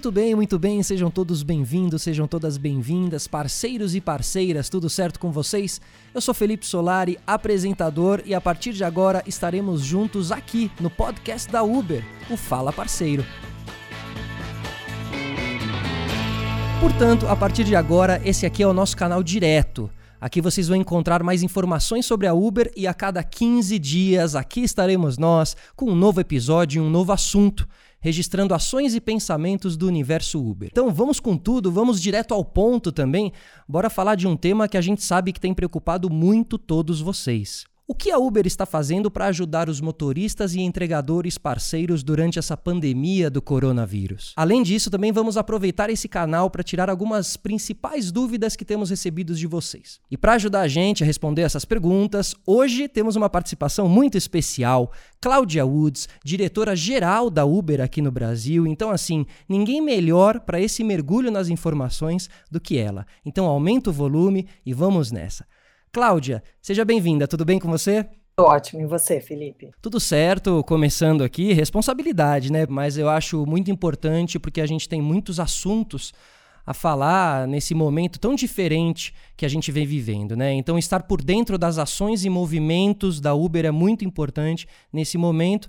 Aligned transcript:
Muito 0.00 0.12
bem, 0.12 0.34
muito 0.34 0.58
bem, 0.58 0.82
sejam 0.82 1.10
todos 1.10 1.42
bem-vindos, 1.42 2.00
sejam 2.00 2.26
todas 2.26 2.56
bem-vindas, 2.56 3.26
parceiros 3.26 3.94
e 3.94 4.00
parceiras, 4.00 4.70
tudo 4.70 4.88
certo 4.88 5.20
com 5.20 5.30
vocês? 5.30 5.78
Eu 6.14 6.22
sou 6.22 6.32
Felipe 6.32 6.64
Solari, 6.64 7.18
apresentador, 7.26 8.22
e 8.24 8.34
a 8.34 8.40
partir 8.40 8.72
de 8.72 8.82
agora 8.82 9.22
estaremos 9.26 9.82
juntos 9.82 10.32
aqui 10.32 10.70
no 10.80 10.88
podcast 10.88 11.52
da 11.52 11.62
Uber, 11.62 12.02
o 12.30 12.36
Fala 12.38 12.72
Parceiro. 12.72 13.22
Portanto, 16.80 17.28
a 17.28 17.36
partir 17.36 17.64
de 17.64 17.76
agora, 17.76 18.22
esse 18.24 18.46
aqui 18.46 18.62
é 18.62 18.66
o 18.66 18.72
nosso 18.72 18.96
canal 18.96 19.22
direto. 19.22 19.90
Aqui 20.18 20.40
vocês 20.40 20.68
vão 20.68 20.78
encontrar 20.78 21.22
mais 21.22 21.42
informações 21.42 22.06
sobre 22.06 22.26
a 22.26 22.32
Uber 22.32 22.70
e 22.74 22.86
a 22.86 22.92
cada 22.92 23.22
15 23.22 23.78
dias 23.78 24.34
aqui 24.34 24.62
estaremos 24.62 25.16
nós 25.18 25.56
com 25.74 25.90
um 25.90 25.94
novo 25.94 26.20
episódio 26.20 26.82
e 26.82 26.86
um 26.86 26.90
novo 26.90 27.12
assunto 27.12 27.66
registrando 28.00 28.54
ações 28.54 28.94
e 28.94 29.00
pensamentos 29.00 29.76
do 29.76 29.86
universo 29.86 30.42
Uber. 30.42 30.68
Então 30.72 30.92
vamos 30.92 31.20
com 31.20 31.36
tudo, 31.36 31.70
vamos 31.70 32.00
direto 32.00 32.34
ao 32.34 32.44
ponto 32.44 32.90
também. 32.90 33.32
Bora 33.68 33.90
falar 33.90 34.14
de 34.14 34.26
um 34.26 34.36
tema 34.36 34.68
que 34.68 34.76
a 34.76 34.80
gente 34.80 35.04
sabe 35.04 35.32
que 35.32 35.40
tem 35.40 35.54
preocupado 35.54 36.10
muito 36.10 36.58
todos 36.58 37.00
vocês. 37.00 37.69
O 37.90 37.94
que 38.02 38.12
a 38.12 38.18
Uber 38.18 38.46
está 38.46 38.64
fazendo 38.64 39.10
para 39.10 39.26
ajudar 39.26 39.68
os 39.68 39.80
motoristas 39.80 40.54
e 40.54 40.60
entregadores 40.60 41.36
parceiros 41.36 42.04
durante 42.04 42.38
essa 42.38 42.56
pandemia 42.56 43.28
do 43.28 43.42
coronavírus? 43.42 44.32
Além 44.36 44.62
disso, 44.62 44.92
também 44.92 45.10
vamos 45.10 45.36
aproveitar 45.36 45.90
esse 45.90 46.06
canal 46.06 46.48
para 46.48 46.62
tirar 46.62 46.88
algumas 46.88 47.36
principais 47.36 48.12
dúvidas 48.12 48.54
que 48.54 48.64
temos 48.64 48.90
recebidos 48.90 49.40
de 49.40 49.48
vocês. 49.48 49.98
E 50.08 50.16
para 50.16 50.34
ajudar 50.34 50.60
a 50.60 50.68
gente 50.68 51.02
a 51.02 51.06
responder 51.06 51.42
essas 51.42 51.64
perguntas, 51.64 52.32
hoje 52.46 52.86
temos 52.86 53.16
uma 53.16 53.28
participação 53.28 53.88
muito 53.88 54.16
especial. 54.16 54.92
Cláudia 55.20 55.66
Woods, 55.66 56.08
diretora 56.24 56.76
geral 56.76 57.28
da 57.28 57.44
Uber 57.44 57.80
aqui 57.80 58.00
no 58.00 58.12
Brasil. 58.12 58.68
Então, 58.68 58.92
assim, 58.92 59.26
ninguém 59.48 59.80
melhor 59.80 60.38
para 60.38 60.60
esse 60.60 60.84
mergulho 60.84 61.32
nas 61.32 61.48
informações 61.48 62.30
do 62.48 62.60
que 62.60 62.78
ela. 62.78 63.04
Então, 63.26 63.46
aumenta 63.46 63.90
o 63.90 63.92
volume 63.92 64.46
e 64.64 64.72
vamos 64.72 65.10
nessa. 65.10 65.44
Cláudia, 65.92 66.40
seja 66.62 66.84
bem-vinda, 66.84 67.26
tudo 67.26 67.44
bem 67.44 67.58
com 67.58 67.68
você? 67.68 68.06
Ótimo, 68.38 68.82
e 68.82 68.86
você, 68.86 69.20
Felipe? 69.20 69.72
Tudo 69.82 69.98
certo, 69.98 70.62
começando 70.62 71.24
aqui, 71.24 71.52
responsabilidade, 71.52 72.52
né? 72.52 72.64
Mas 72.68 72.96
eu 72.96 73.08
acho 73.08 73.44
muito 73.44 73.72
importante 73.72 74.38
porque 74.38 74.60
a 74.60 74.66
gente 74.66 74.88
tem 74.88 75.02
muitos 75.02 75.40
assuntos 75.40 76.12
a 76.64 76.72
falar 76.72 77.48
nesse 77.48 77.74
momento 77.74 78.20
tão 78.20 78.36
diferente 78.36 79.12
que 79.36 79.44
a 79.44 79.48
gente 79.48 79.72
vem 79.72 79.84
vivendo, 79.84 80.36
né? 80.36 80.52
Então, 80.52 80.78
estar 80.78 81.02
por 81.02 81.20
dentro 81.20 81.58
das 81.58 81.76
ações 81.76 82.24
e 82.24 82.30
movimentos 82.30 83.20
da 83.20 83.34
Uber 83.34 83.66
é 83.66 83.72
muito 83.72 84.04
importante 84.04 84.68
nesse 84.92 85.18
momento. 85.18 85.68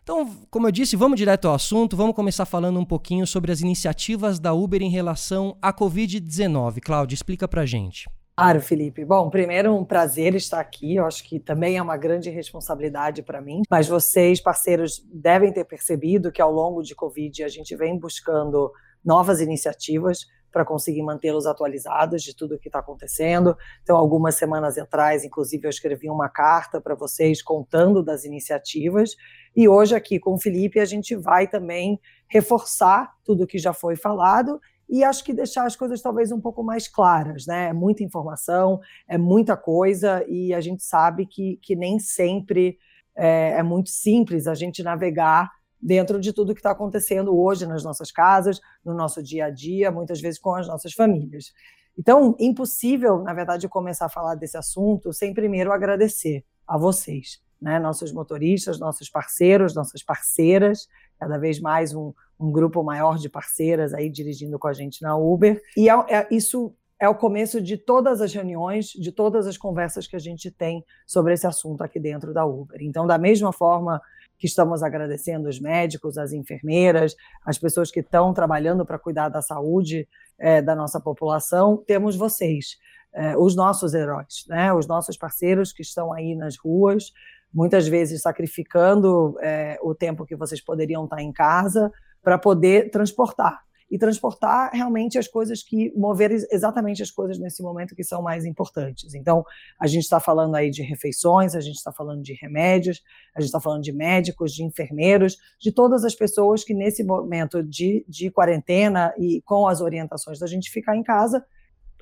Então, 0.00 0.30
como 0.48 0.68
eu 0.68 0.70
disse, 0.70 0.94
vamos 0.94 1.18
direto 1.18 1.48
ao 1.48 1.54
assunto, 1.54 1.96
vamos 1.96 2.14
começar 2.14 2.46
falando 2.46 2.78
um 2.78 2.84
pouquinho 2.84 3.26
sobre 3.26 3.50
as 3.50 3.62
iniciativas 3.62 4.38
da 4.38 4.52
Uber 4.52 4.80
em 4.80 4.90
relação 4.90 5.56
à 5.60 5.72
Covid-19. 5.72 6.78
Cláudia, 6.80 7.16
explica 7.16 7.48
pra 7.48 7.66
gente. 7.66 8.06
Claro, 8.38 8.60
Felipe. 8.60 9.02
Bom, 9.02 9.30
primeiro, 9.30 9.74
um 9.74 9.82
prazer 9.82 10.34
estar 10.34 10.60
aqui. 10.60 10.96
Eu 10.96 11.06
acho 11.06 11.24
que 11.24 11.40
também 11.40 11.78
é 11.78 11.82
uma 11.82 11.96
grande 11.96 12.28
responsabilidade 12.28 13.22
para 13.22 13.40
mim. 13.40 13.62
Mas 13.70 13.88
vocês, 13.88 14.42
parceiros, 14.42 15.02
devem 15.10 15.50
ter 15.50 15.64
percebido 15.64 16.30
que 16.30 16.42
ao 16.42 16.52
longo 16.52 16.82
de 16.82 16.94
Covid 16.94 17.42
a 17.42 17.48
gente 17.48 17.74
vem 17.74 17.98
buscando 17.98 18.70
novas 19.02 19.40
iniciativas 19.40 20.26
para 20.52 20.66
conseguir 20.66 21.02
mantê-los 21.02 21.46
atualizados 21.46 22.22
de 22.22 22.36
tudo 22.36 22.56
o 22.56 22.58
que 22.58 22.68
está 22.68 22.80
acontecendo. 22.80 23.56
Então, 23.82 23.96
algumas 23.96 24.34
semanas 24.34 24.76
atrás, 24.76 25.24
inclusive, 25.24 25.66
eu 25.66 25.70
escrevi 25.70 26.10
uma 26.10 26.28
carta 26.28 26.78
para 26.78 26.94
vocês 26.94 27.40
contando 27.42 28.02
das 28.02 28.24
iniciativas. 28.24 29.16
E 29.56 29.66
hoje, 29.66 29.94
aqui 29.94 30.18
com 30.18 30.34
o 30.34 30.38
Felipe, 30.38 30.78
a 30.78 30.84
gente 30.84 31.16
vai 31.16 31.48
também 31.48 31.98
reforçar 32.28 33.14
tudo 33.24 33.44
o 33.44 33.46
que 33.46 33.58
já 33.58 33.72
foi 33.72 33.96
falado 33.96 34.60
e 34.88 35.02
acho 35.02 35.24
que 35.24 35.32
deixar 35.32 35.66
as 35.66 35.74
coisas 35.74 36.00
talvez 36.00 36.30
um 36.30 36.40
pouco 36.40 36.62
mais 36.62 36.86
claras, 36.86 37.46
né? 37.46 37.68
É 37.68 37.72
muita 37.72 38.04
informação, 38.04 38.80
é 39.08 39.18
muita 39.18 39.56
coisa, 39.56 40.24
e 40.28 40.54
a 40.54 40.60
gente 40.60 40.84
sabe 40.84 41.26
que, 41.26 41.58
que 41.62 41.74
nem 41.74 41.98
sempre 41.98 42.78
é, 43.16 43.58
é 43.58 43.62
muito 43.62 43.90
simples 43.90 44.46
a 44.46 44.54
gente 44.54 44.82
navegar 44.82 45.50
dentro 45.80 46.20
de 46.20 46.32
tudo 46.32 46.54
que 46.54 46.60
está 46.60 46.70
acontecendo 46.70 47.36
hoje 47.36 47.66
nas 47.66 47.84
nossas 47.84 48.10
casas, 48.10 48.60
no 48.84 48.94
nosso 48.94 49.22
dia 49.22 49.46
a 49.46 49.50
dia, 49.50 49.90
muitas 49.90 50.20
vezes 50.20 50.38
com 50.38 50.54
as 50.54 50.66
nossas 50.66 50.92
famílias. 50.92 51.52
Então, 51.98 52.36
impossível, 52.38 53.22
na 53.22 53.32
verdade, 53.32 53.68
começar 53.68 54.06
a 54.06 54.10
falar 54.10 54.34
desse 54.34 54.56
assunto 54.56 55.12
sem 55.12 55.32
primeiro 55.32 55.72
agradecer 55.72 56.44
a 56.66 56.76
vocês, 56.76 57.40
né? 57.60 57.78
nossos 57.78 58.12
motoristas, 58.12 58.78
nossos 58.78 59.08
parceiros, 59.08 59.74
nossas 59.74 60.02
parceiras, 60.02 60.88
cada 61.18 61.38
vez 61.38 61.58
mais 61.58 61.94
um, 61.94 62.12
um 62.38 62.50
grupo 62.50 62.82
maior 62.82 63.18
de 63.18 63.28
parceiras 63.28 63.94
aí 63.94 64.10
dirigindo 64.10 64.58
com 64.58 64.68
a 64.68 64.72
gente 64.72 65.02
na 65.02 65.16
Uber. 65.16 65.60
E 65.76 65.88
é, 65.88 65.94
é, 66.08 66.28
isso 66.30 66.74
é 66.98 67.08
o 67.08 67.14
começo 67.14 67.60
de 67.60 67.76
todas 67.76 68.20
as 68.20 68.32
reuniões, 68.32 68.86
de 68.86 69.12
todas 69.12 69.46
as 69.46 69.58
conversas 69.58 70.06
que 70.06 70.16
a 70.16 70.20
gente 70.20 70.50
tem 70.50 70.84
sobre 71.06 71.34
esse 71.34 71.46
assunto 71.46 71.82
aqui 71.82 72.00
dentro 72.00 72.32
da 72.32 72.44
Uber. 72.44 72.78
Então, 72.80 73.06
da 73.06 73.18
mesma 73.18 73.52
forma 73.52 74.00
que 74.38 74.46
estamos 74.46 74.82
agradecendo 74.82 75.48
os 75.48 75.60
médicos, 75.60 76.18
as 76.18 76.32
enfermeiras, 76.32 77.14
as 77.44 77.58
pessoas 77.58 77.90
que 77.90 78.00
estão 78.00 78.32
trabalhando 78.32 78.84
para 78.84 78.98
cuidar 78.98 79.28
da 79.28 79.42
saúde 79.42 80.08
é, 80.38 80.60
da 80.60 80.74
nossa 80.74 81.00
população, 81.00 81.82
temos 81.86 82.16
vocês, 82.16 82.76
é, 83.14 83.36
os 83.36 83.54
nossos 83.56 83.94
heróis, 83.94 84.44
né? 84.48 84.72
os 84.72 84.86
nossos 84.86 85.16
parceiros 85.16 85.72
que 85.72 85.82
estão 85.82 86.12
aí 86.12 86.34
nas 86.34 86.56
ruas, 86.56 87.12
muitas 87.52 87.88
vezes 87.88 88.20
sacrificando 88.20 89.36
é, 89.40 89.78
o 89.82 89.94
tempo 89.94 90.26
que 90.26 90.36
vocês 90.36 90.60
poderiam 90.60 91.04
estar 91.04 91.22
em 91.22 91.32
casa 91.32 91.90
para 92.26 92.38
poder 92.38 92.90
transportar. 92.90 93.64
E 93.88 93.96
transportar 93.96 94.72
realmente 94.72 95.16
as 95.16 95.28
coisas 95.28 95.62
que 95.62 95.92
mover 95.96 96.32
exatamente 96.32 97.00
as 97.04 97.08
coisas 97.12 97.38
nesse 97.38 97.62
momento 97.62 97.94
que 97.94 98.02
são 98.02 98.20
mais 98.20 98.44
importantes. 98.44 99.14
Então, 99.14 99.44
a 99.80 99.86
gente 99.86 100.02
está 100.02 100.18
falando 100.18 100.56
aí 100.56 100.68
de 100.68 100.82
refeições, 100.82 101.54
a 101.54 101.60
gente 101.60 101.76
está 101.76 101.92
falando 101.92 102.20
de 102.24 102.32
remédios, 102.32 103.00
a 103.32 103.40
gente 103.40 103.46
está 103.46 103.60
falando 103.60 103.84
de 103.84 103.92
médicos, 103.92 104.52
de 104.52 104.64
enfermeiros, 104.64 105.36
de 105.60 105.70
todas 105.70 106.04
as 106.04 106.16
pessoas 106.16 106.64
que 106.64 106.74
nesse 106.74 107.04
momento 107.04 107.62
de, 107.62 108.04
de 108.08 108.28
quarentena 108.28 109.14
e 109.16 109.40
com 109.42 109.68
as 109.68 109.80
orientações 109.80 110.40
da 110.40 110.48
gente 110.48 110.68
ficar 110.68 110.96
em 110.96 111.04
casa, 111.04 111.46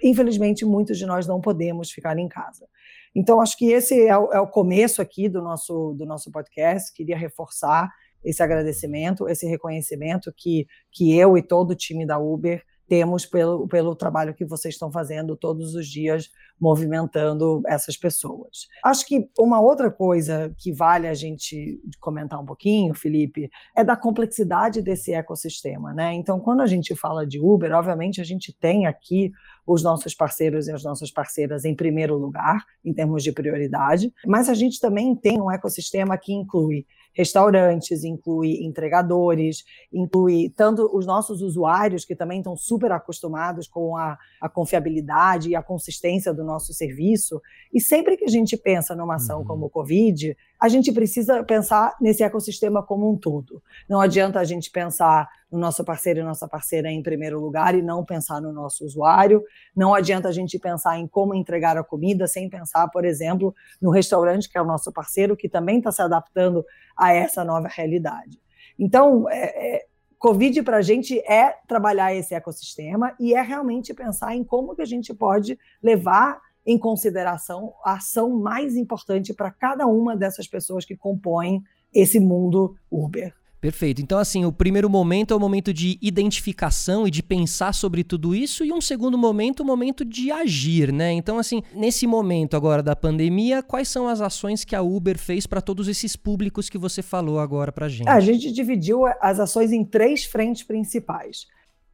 infelizmente 0.02 0.64
muitos 0.64 0.96
de 0.96 1.04
nós 1.04 1.26
não 1.26 1.38
podemos 1.38 1.90
ficar 1.90 2.18
em 2.18 2.28
casa. 2.28 2.66
Então, 3.14 3.42
acho 3.42 3.58
que 3.58 3.66
esse 3.66 4.06
é 4.06 4.16
o, 4.16 4.32
é 4.32 4.40
o 4.40 4.46
começo 4.46 5.02
aqui 5.02 5.28
do 5.28 5.42
nosso, 5.42 5.92
do 5.98 6.06
nosso 6.06 6.32
podcast. 6.32 6.90
Queria 6.94 7.18
reforçar 7.18 7.90
esse 8.24 8.42
agradecimento, 8.42 9.28
esse 9.28 9.46
reconhecimento 9.46 10.32
que, 10.36 10.66
que 10.90 11.16
eu 11.16 11.36
e 11.36 11.42
todo 11.42 11.70
o 11.70 11.76
time 11.76 12.06
da 12.06 12.18
Uber 12.18 12.62
temos 12.86 13.24
pelo, 13.24 13.66
pelo 13.66 13.94
trabalho 13.94 14.34
que 14.34 14.44
vocês 14.44 14.74
estão 14.74 14.90
fazendo 14.90 15.36
todos 15.36 15.74
os 15.74 15.86
dias, 15.86 16.30
movimentando 16.60 17.62
essas 17.66 17.96
pessoas. 17.96 18.68
Acho 18.84 19.06
que 19.06 19.28
uma 19.38 19.60
outra 19.60 19.90
coisa 19.90 20.54
que 20.58 20.72
vale 20.72 21.08
a 21.08 21.14
gente 21.14 21.80
comentar 22.00 22.40
um 22.40 22.44
pouquinho, 22.44 22.94
Felipe, 22.94 23.50
é 23.76 23.82
da 23.82 23.96
complexidade 23.96 24.82
desse 24.82 25.12
ecossistema. 25.12 25.92
Né? 25.92 26.14
Então, 26.14 26.38
quando 26.38 26.60
a 26.60 26.66
gente 26.66 26.94
fala 26.94 27.26
de 27.26 27.40
Uber, 27.40 27.72
obviamente 27.72 28.20
a 28.20 28.24
gente 28.24 28.52
tem 28.52 28.86
aqui 28.86 29.32
os 29.66 29.82
nossos 29.82 30.14
parceiros 30.14 30.68
e 30.68 30.72
as 30.72 30.84
nossas 30.84 31.10
parceiras 31.10 31.64
em 31.64 31.74
primeiro 31.74 32.16
lugar, 32.18 32.64
em 32.84 32.92
termos 32.92 33.22
de 33.22 33.32
prioridade, 33.32 34.12
mas 34.26 34.50
a 34.50 34.54
gente 34.54 34.78
também 34.78 35.16
tem 35.16 35.40
um 35.40 35.50
ecossistema 35.50 36.18
que 36.18 36.34
inclui 36.34 36.86
restaurantes, 37.14 38.04
inclui 38.04 38.64
entregadores, 38.64 39.64
inclui 39.92 40.52
tanto 40.54 40.90
os 40.92 41.06
nossos 41.06 41.40
usuários, 41.40 42.04
que 42.04 42.16
também 42.16 42.38
estão 42.38 42.56
super 42.56 42.92
acostumados 42.92 43.68
com 43.68 43.96
a, 43.96 44.18
a 44.40 44.48
confiabilidade 44.48 45.50
e 45.50 45.56
a 45.56 45.62
consistência 45.62 46.34
do 46.34 46.44
nosso 46.44 46.74
serviço. 46.74 47.40
E 47.72 47.80
sempre 47.80 48.16
que 48.16 48.24
a 48.24 48.28
gente 48.28 48.56
pensa 48.56 48.94
numa 48.94 49.14
ação 49.14 49.40
uhum. 49.40 49.44
como 49.44 49.66
o 49.66 49.70
Covid, 49.70 50.36
a 50.60 50.68
gente 50.68 50.92
precisa 50.92 51.44
pensar 51.44 51.96
nesse 52.00 52.22
ecossistema 52.22 52.82
como 52.82 53.10
um 53.10 53.16
todo. 53.16 53.62
Não 53.88 54.00
adianta 54.00 54.40
a 54.40 54.44
gente 54.44 54.70
pensar 54.70 55.28
no 55.54 55.60
nosso 55.60 55.84
parceiro 55.84 56.18
e 56.18 56.22
nossa 56.24 56.48
parceira 56.48 56.90
em 56.90 57.00
primeiro 57.00 57.40
lugar 57.40 57.76
e 57.76 57.80
não 57.80 58.04
pensar 58.04 58.40
no 58.40 58.52
nosso 58.52 58.84
usuário. 58.84 59.42
Não 59.74 59.94
adianta 59.94 60.28
a 60.28 60.32
gente 60.32 60.58
pensar 60.58 60.98
em 60.98 61.06
como 61.06 61.32
entregar 61.32 61.78
a 61.78 61.84
comida 61.84 62.26
sem 62.26 62.50
pensar, 62.50 62.88
por 62.88 63.04
exemplo, 63.04 63.54
no 63.80 63.90
restaurante, 63.90 64.48
que 64.48 64.58
é 64.58 64.60
o 64.60 64.66
nosso 64.66 64.92
parceiro, 64.92 65.36
que 65.36 65.48
também 65.48 65.78
está 65.78 65.92
se 65.92 66.02
adaptando 66.02 66.64
a 66.96 67.12
essa 67.12 67.44
nova 67.44 67.68
realidade. 67.68 68.40
Então, 68.76 69.30
é, 69.30 69.76
é, 69.76 69.86
Covid 70.18 70.60
para 70.64 70.78
a 70.78 70.82
gente 70.82 71.20
é 71.20 71.54
trabalhar 71.68 72.12
esse 72.12 72.34
ecossistema 72.34 73.14
e 73.20 73.32
é 73.32 73.40
realmente 73.40 73.94
pensar 73.94 74.34
em 74.34 74.42
como 74.42 74.74
que 74.74 74.82
a 74.82 74.86
gente 74.86 75.14
pode 75.14 75.56
levar 75.80 76.40
em 76.66 76.76
consideração 76.76 77.74
a 77.84 77.94
ação 77.94 78.30
mais 78.30 78.74
importante 78.74 79.32
para 79.32 79.52
cada 79.52 79.86
uma 79.86 80.16
dessas 80.16 80.48
pessoas 80.48 80.84
que 80.84 80.96
compõem 80.96 81.62
esse 81.92 82.18
mundo 82.18 82.74
Uber. 82.90 83.32
Perfeito. 83.64 84.02
Então, 84.02 84.18
assim, 84.18 84.44
o 84.44 84.52
primeiro 84.52 84.90
momento 84.90 85.32
é 85.32 85.36
o 85.38 85.40
momento 85.40 85.72
de 85.72 85.96
identificação 86.02 87.08
e 87.08 87.10
de 87.10 87.22
pensar 87.22 87.72
sobre 87.72 88.04
tudo 88.04 88.34
isso, 88.34 88.62
e 88.62 88.70
um 88.70 88.78
segundo 88.78 89.16
momento, 89.16 89.60
o 89.60 89.64
momento 89.64 90.04
de 90.04 90.30
agir, 90.30 90.92
né? 90.92 91.12
Então, 91.12 91.38
assim, 91.38 91.62
nesse 91.72 92.06
momento 92.06 92.58
agora 92.58 92.82
da 92.82 92.94
pandemia, 92.94 93.62
quais 93.62 93.88
são 93.88 94.06
as 94.06 94.20
ações 94.20 94.66
que 94.66 94.76
a 94.76 94.82
Uber 94.82 95.18
fez 95.18 95.46
para 95.46 95.62
todos 95.62 95.88
esses 95.88 96.14
públicos 96.14 96.68
que 96.68 96.76
você 96.76 97.00
falou 97.00 97.40
agora 97.40 97.72
para 97.72 97.88
gente? 97.88 98.06
A 98.06 98.20
gente 98.20 98.52
dividiu 98.52 99.06
as 99.18 99.40
ações 99.40 99.72
em 99.72 99.82
três 99.82 100.26
frentes 100.26 100.62
principais. 100.62 101.46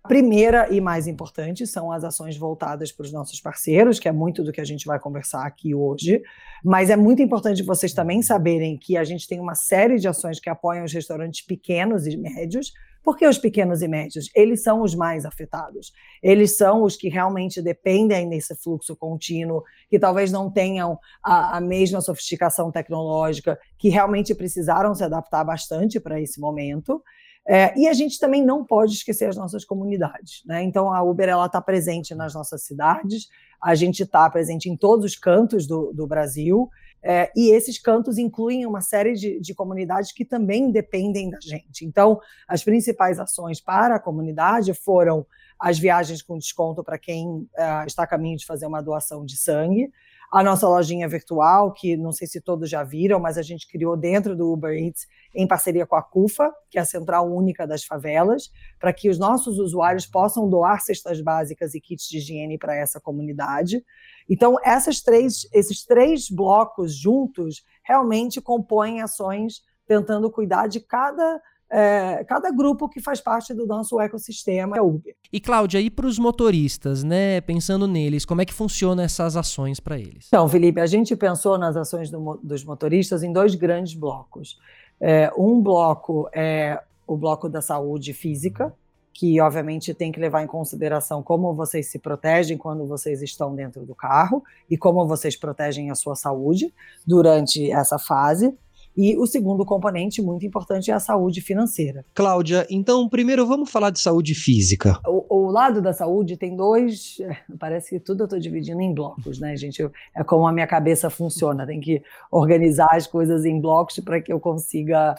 Primeira 0.08 0.73
e 0.73 0.81
mais 0.81 1.06
importante 1.06 1.67
são 1.67 1.93
as 1.93 2.05
ações 2.05 2.37
voltadas 2.37 2.91
para 2.91 3.05
os 3.05 3.12
nossos 3.12 3.41
parceiros, 3.41 3.99
que 3.99 4.08
é 4.08 4.12
muito 4.12 4.43
do 4.43 4.52
que 4.52 4.61
a 4.61 4.64
gente 4.64 4.87
vai 4.87 4.99
conversar 4.99 5.47
aqui 5.47 5.75
hoje. 5.75 6.23
Mas 6.64 6.91
é 6.91 6.97
muito 6.97 7.23
importante 7.23 7.62
vocês 7.62 7.93
também 7.93 8.23
saberem 8.23 8.79
que 8.79 8.97
a 8.97 9.05
gente 9.05 9.29
tem 9.29 9.38
uma 9.38 9.55
série 9.55 9.99
de 9.99 10.08
ações 10.08 10.41
que 10.41 10.49
apoiam 10.49 10.85
os 10.85 10.93
restaurantes 10.93 11.44
pequenos 11.44 12.06
e 12.06 12.17
médios, 12.17 12.73
porque 13.02 13.26
os 13.26 13.38
pequenos 13.38 13.82
e 13.82 13.88
médios, 13.88 14.31
eles 14.35 14.62
são 14.62 14.82
os 14.82 14.94
mais 14.94 15.25
afetados. 15.25 15.93
Eles 16.23 16.56
são 16.56 16.82
os 16.82 16.97
que 16.97 17.08
realmente 17.08 17.62
dependem 17.62 18.29
desse 18.29 18.55
fluxo 18.55 18.94
contínuo, 18.94 19.62
que 19.88 19.99
talvez 19.99 20.31
não 20.31 20.50
tenham 20.50 20.99
a, 21.23 21.56
a 21.56 21.61
mesma 21.61 22.00
sofisticação 22.00 22.70
tecnológica, 22.70 23.58
que 23.79 23.88
realmente 23.88 24.35
precisaram 24.35 24.94
se 24.94 25.02
adaptar 25.02 25.44
bastante 25.44 25.99
para 25.99 26.20
esse 26.20 26.38
momento. 26.41 27.02
É, 27.49 27.76
e 27.76 27.88
a 27.88 27.93
gente 27.93 28.19
também 28.19 28.44
não 28.44 28.64
pode 28.64 28.93
esquecer 28.93 29.29
as 29.29 29.37
nossas 29.37 29.64
comunidades. 29.64 30.43
Né? 30.44 30.62
Então, 30.62 30.93
a 30.93 31.03
Uber 31.03 31.31
está 31.44 31.61
presente 31.61 32.14
nas 32.14 32.35
nossas 32.35 32.62
cidades, 32.62 33.29
a 33.61 33.75
gente 33.75 34.03
está 34.03 34.29
presente 34.29 34.69
em 34.69 34.76
todos 34.76 35.05
os 35.05 35.17
cantos 35.17 35.67
do, 35.67 35.93
do 35.93 36.06
Brasil, 36.06 36.70
é, 37.02 37.31
e 37.35 37.50
esses 37.50 37.79
cantos 37.79 38.19
incluem 38.19 38.67
uma 38.67 38.82
série 38.82 39.14
de, 39.14 39.41
de, 39.41 39.55
comunidades 39.55 40.12
que 40.12 40.25
também 40.25 40.70
dependem 40.70 41.31
da 41.31 41.38
gente. 41.41 41.85
Então, 41.85 42.20
as 42.47 42.62
principais 42.62 43.19
ações 43.19 43.61
para 43.61 43.94
a 43.94 44.00
comunidade 44.00 44.75
foram 44.75 45.26
as 45.58 45.79
viagens 45.79 46.23
com 46.23 46.38
desconto 46.38 46.85
para 46.85 46.99
quem 46.99 47.26
uh, 47.26 47.87
está 47.87 48.02
a 48.02 48.06
caminho 48.06 48.37
de 48.37 48.47
fazer 48.47 48.67
uma 48.67 48.82
doação 48.82 49.25
de 49.25 49.37
sangue, 49.37 49.91
a 50.31 50.44
nossa 50.44 50.69
lojinha 50.69 51.09
virtual, 51.09 51.73
que 51.73 51.97
não 51.97 52.12
sei 52.12 52.27
se 52.29 52.41
todos 52.41 52.71
já 52.71 52.85
viram, 52.85 53.19
mas 53.19 53.37
a 53.37 53.43
gente 53.43 53.67
criou 53.67 53.97
dentro 53.97 54.37
do 54.37 54.53
Uber 54.53 54.73
Eats 54.73 55.09
em 55.35 55.47
parceria 55.47 55.85
com 55.85 55.97
a 55.97 56.03
CUFA, 56.03 56.53
que 56.71 56.79
é 56.79 56.81
a 56.81 56.85
Central 56.85 57.29
Única 57.29 57.67
das 57.67 57.82
Favelas, 57.82 58.49
para 58.79 58.93
que 58.93 59.11
os 59.11 59.19
nossos 59.19 59.59
usuários 59.59 60.06
possam 60.06 60.49
doar 60.49 60.81
cestas 60.81 61.21
básicas 61.21 61.75
e 61.75 61.81
kits 61.81 62.09
de 62.09 62.19
higiene 62.19 62.56
para 62.59 62.77
essa 62.77 63.00
comunidade. 63.00 63.85
Então, 64.29 64.56
essas 64.62 65.00
três, 65.00 65.49
esses 65.53 65.85
três 65.85 66.31
blocos 66.31 66.94
juntos 66.94 67.65
realmente 67.82 68.41
compõem 68.41 69.00
ações 69.03 69.62
tentando 69.85 70.31
cuidar 70.31 70.69
de 70.69 70.79
cada 70.79 71.43
é, 71.70 72.25
cada 72.25 72.50
grupo 72.50 72.88
que 72.88 73.00
faz 73.00 73.20
parte 73.20 73.55
do 73.55 73.64
nosso 73.64 74.00
ecossistema 74.00 74.76
é 74.76 74.82
Uber. 74.82 75.14
E 75.32 75.38
Cláudia, 75.38 75.81
e 75.81 75.88
para 75.88 76.06
os 76.06 76.19
motoristas, 76.19 77.05
né? 77.05 77.40
Pensando 77.40 77.87
neles, 77.87 78.25
como 78.25 78.43
é 78.43 78.44
que 78.44 78.52
funcionam 78.52 79.05
essas 79.05 79.37
ações 79.37 79.78
para 79.78 79.96
eles? 79.96 80.26
Então, 80.26 80.49
Felipe, 80.49 80.81
a 80.81 80.87
gente 80.87 81.14
pensou 81.14 81.56
nas 81.56 81.76
ações 81.76 82.11
do, 82.11 82.40
dos 82.43 82.64
motoristas 82.64 83.22
em 83.22 83.32
dois 83.32 83.55
grandes 83.55 83.94
blocos. 83.94 84.58
É, 85.00 85.31
um 85.38 85.62
bloco 85.62 86.28
é 86.34 86.81
o 87.06 87.17
bloco 87.17 87.49
da 87.49 87.62
saúde 87.62 88.12
física, 88.12 88.75
que 89.12 89.40
obviamente 89.40 89.94
tem 89.94 90.11
que 90.11 90.19
levar 90.19 90.43
em 90.43 90.46
consideração 90.46 91.22
como 91.22 91.55
vocês 91.55 91.87
se 91.90 91.99
protegem 91.99 92.56
quando 92.56 92.87
vocês 92.87 93.22
estão 93.22 93.55
dentro 93.55 93.84
do 93.84 93.94
carro 93.94 94.43
e 94.69 94.76
como 94.76 95.06
vocês 95.06 95.37
protegem 95.37 95.90
a 95.90 95.94
sua 95.94 96.17
saúde 96.17 96.72
durante 97.06 97.70
essa 97.70 97.99
fase. 97.99 98.56
E 98.97 99.17
o 99.17 99.27
segundo 99.27 99.65
componente 99.65 100.21
muito 100.21 100.45
importante 100.45 100.91
é 100.91 100.95
a 100.95 101.01
saúde 101.01 101.41
financeira. 101.41 102.05
Cláudia, 102.15 102.67
então 102.69 103.09
primeiro 103.09 103.47
vamos 103.47 103.71
falar 103.71 103.91
de 103.91 104.01
saúde 104.01 104.35
física. 104.35 104.99
O, 105.07 105.47
o 105.47 105.51
lado 105.51 105.81
da 105.81 105.93
saúde 105.93 106.37
tem 106.37 106.57
dois. 106.57 107.19
Parece 107.59 107.91
que 107.91 108.01
tudo 108.01 108.23
eu 108.23 108.25
estou 108.25 108.39
dividindo 108.39 108.81
em 108.81 108.93
blocos, 108.93 109.39
né, 109.39 109.57
gente? 109.57 109.81
Eu, 109.81 109.93
é 110.15 110.25
como 110.25 110.47
a 110.47 110.53
minha 110.53 110.67
cabeça 110.67 111.09
funciona. 111.09 111.67
Tem 111.67 111.81
que 111.81 112.03
organizar 112.31 112.89
as 112.91 113.07
coisas 113.07 113.45
em 113.45 113.61
blocos 113.61 114.01
para 114.01 114.21
que 114.21 114.33
eu 114.33 114.41
consiga 114.41 115.15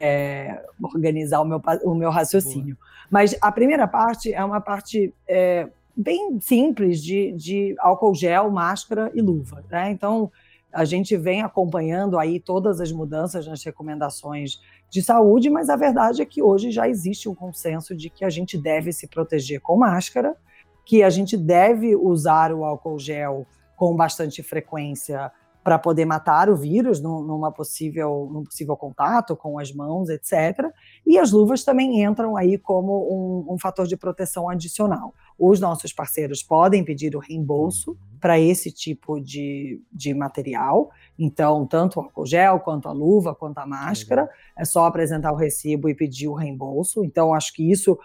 é, 0.00 0.62
organizar 0.82 1.40
o 1.40 1.44
meu, 1.44 1.60
o 1.84 1.94
meu 1.94 2.10
raciocínio. 2.10 2.76
Boa. 2.76 2.88
Mas 3.10 3.36
a 3.40 3.50
primeira 3.50 3.86
parte 3.88 4.32
é 4.32 4.44
uma 4.44 4.60
parte 4.60 5.12
é, 5.26 5.68
bem 5.96 6.38
simples 6.40 7.02
de, 7.02 7.32
de 7.32 7.74
álcool 7.80 8.14
gel, 8.14 8.50
máscara 8.50 9.10
e 9.14 9.20
luva. 9.20 9.64
Né? 9.68 9.90
Então, 9.90 10.30
a 10.72 10.84
gente 10.84 11.16
vem 11.16 11.42
acompanhando 11.42 12.18
aí 12.18 12.38
todas 12.38 12.80
as 12.80 12.92
mudanças 12.92 13.46
nas 13.46 13.62
recomendações 13.62 14.60
de 14.90 15.02
saúde, 15.02 15.50
mas 15.50 15.68
a 15.68 15.76
verdade 15.76 16.22
é 16.22 16.26
que 16.26 16.42
hoje 16.42 16.70
já 16.70 16.88
existe 16.88 17.28
um 17.28 17.34
consenso 17.34 17.96
de 17.96 18.10
que 18.10 18.24
a 18.24 18.30
gente 18.30 18.56
deve 18.56 18.92
se 18.92 19.06
proteger 19.06 19.60
com 19.60 19.76
máscara, 19.76 20.36
que 20.84 21.02
a 21.02 21.10
gente 21.10 21.36
deve 21.36 21.96
usar 21.96 22.52
o 22.52 22.64
álcool 22.64 22.98
gel 22.98 23.46
com 23.76 23.94
bastante 23.94 24.42
frequência 24.42 25.30
para 25.68 25.78
poder 25.78 26.06
matar 26.06 26.48
o 26.48 26.56
vírus 26.56 26.98
numa 26.98 27.52
possível, 27.52 28.26
num 28.32 28.42
possível 28.42 28.74
contato 28.74 29.36
com 29.36 29.58
as 29.58 29.70
mãos, 29.70 30.08
etc. 30.08 30.64
E 31.06 31.18
as 31.18 31.30
luvas 31.30 31.62
também 31.62 32.02
entram 32.02 32.38
aí 32.38 32.56
como 32.56 33.44
um, 33.46 33.52
um 33.52 33.58
fator 33.58 33.86
de 33.86 33.94
proteção 33.94 34.48
adicional. 34.48 35.12
Os 35.38 35.60
nossos 35.60 35.92
parceiros 35.92 36.42
podem 36.42 36.82
pedir 36.82 37.14
o 37.14 37.18
reembolso 37.18 37.98
para 38.18 38.40
esse 38.40 38.72
tipo 38.72 39.20
de, 39.20 39.82
de 39.92 40.14
material. 40.14 40.90
Então, 41.18 41.66
tanto 41.66 42.00
o 42.00 42.04
álcool 42.04 42.24
gel, 42.24 42.60
quanto 42.60 42.88
a 42.88 42.92
luva, 42.92 43.34
quanto 43.34 43.58
a 43.58 43.66
máscara, 43.66 44.26
é 44.56 44.64
só 44.64 44.86
apresentar 44.86 45.32
o 45.32 45.36
recibo 45.36 45.90
e 45.90 45.94
pedir 45.94 46.28
o 46.28 46.34
reembolso. 46.34 47.04
Então, 47.04 47.34
acho 47.34 47.52
que 47.52 47.70
isso 47.70 47.98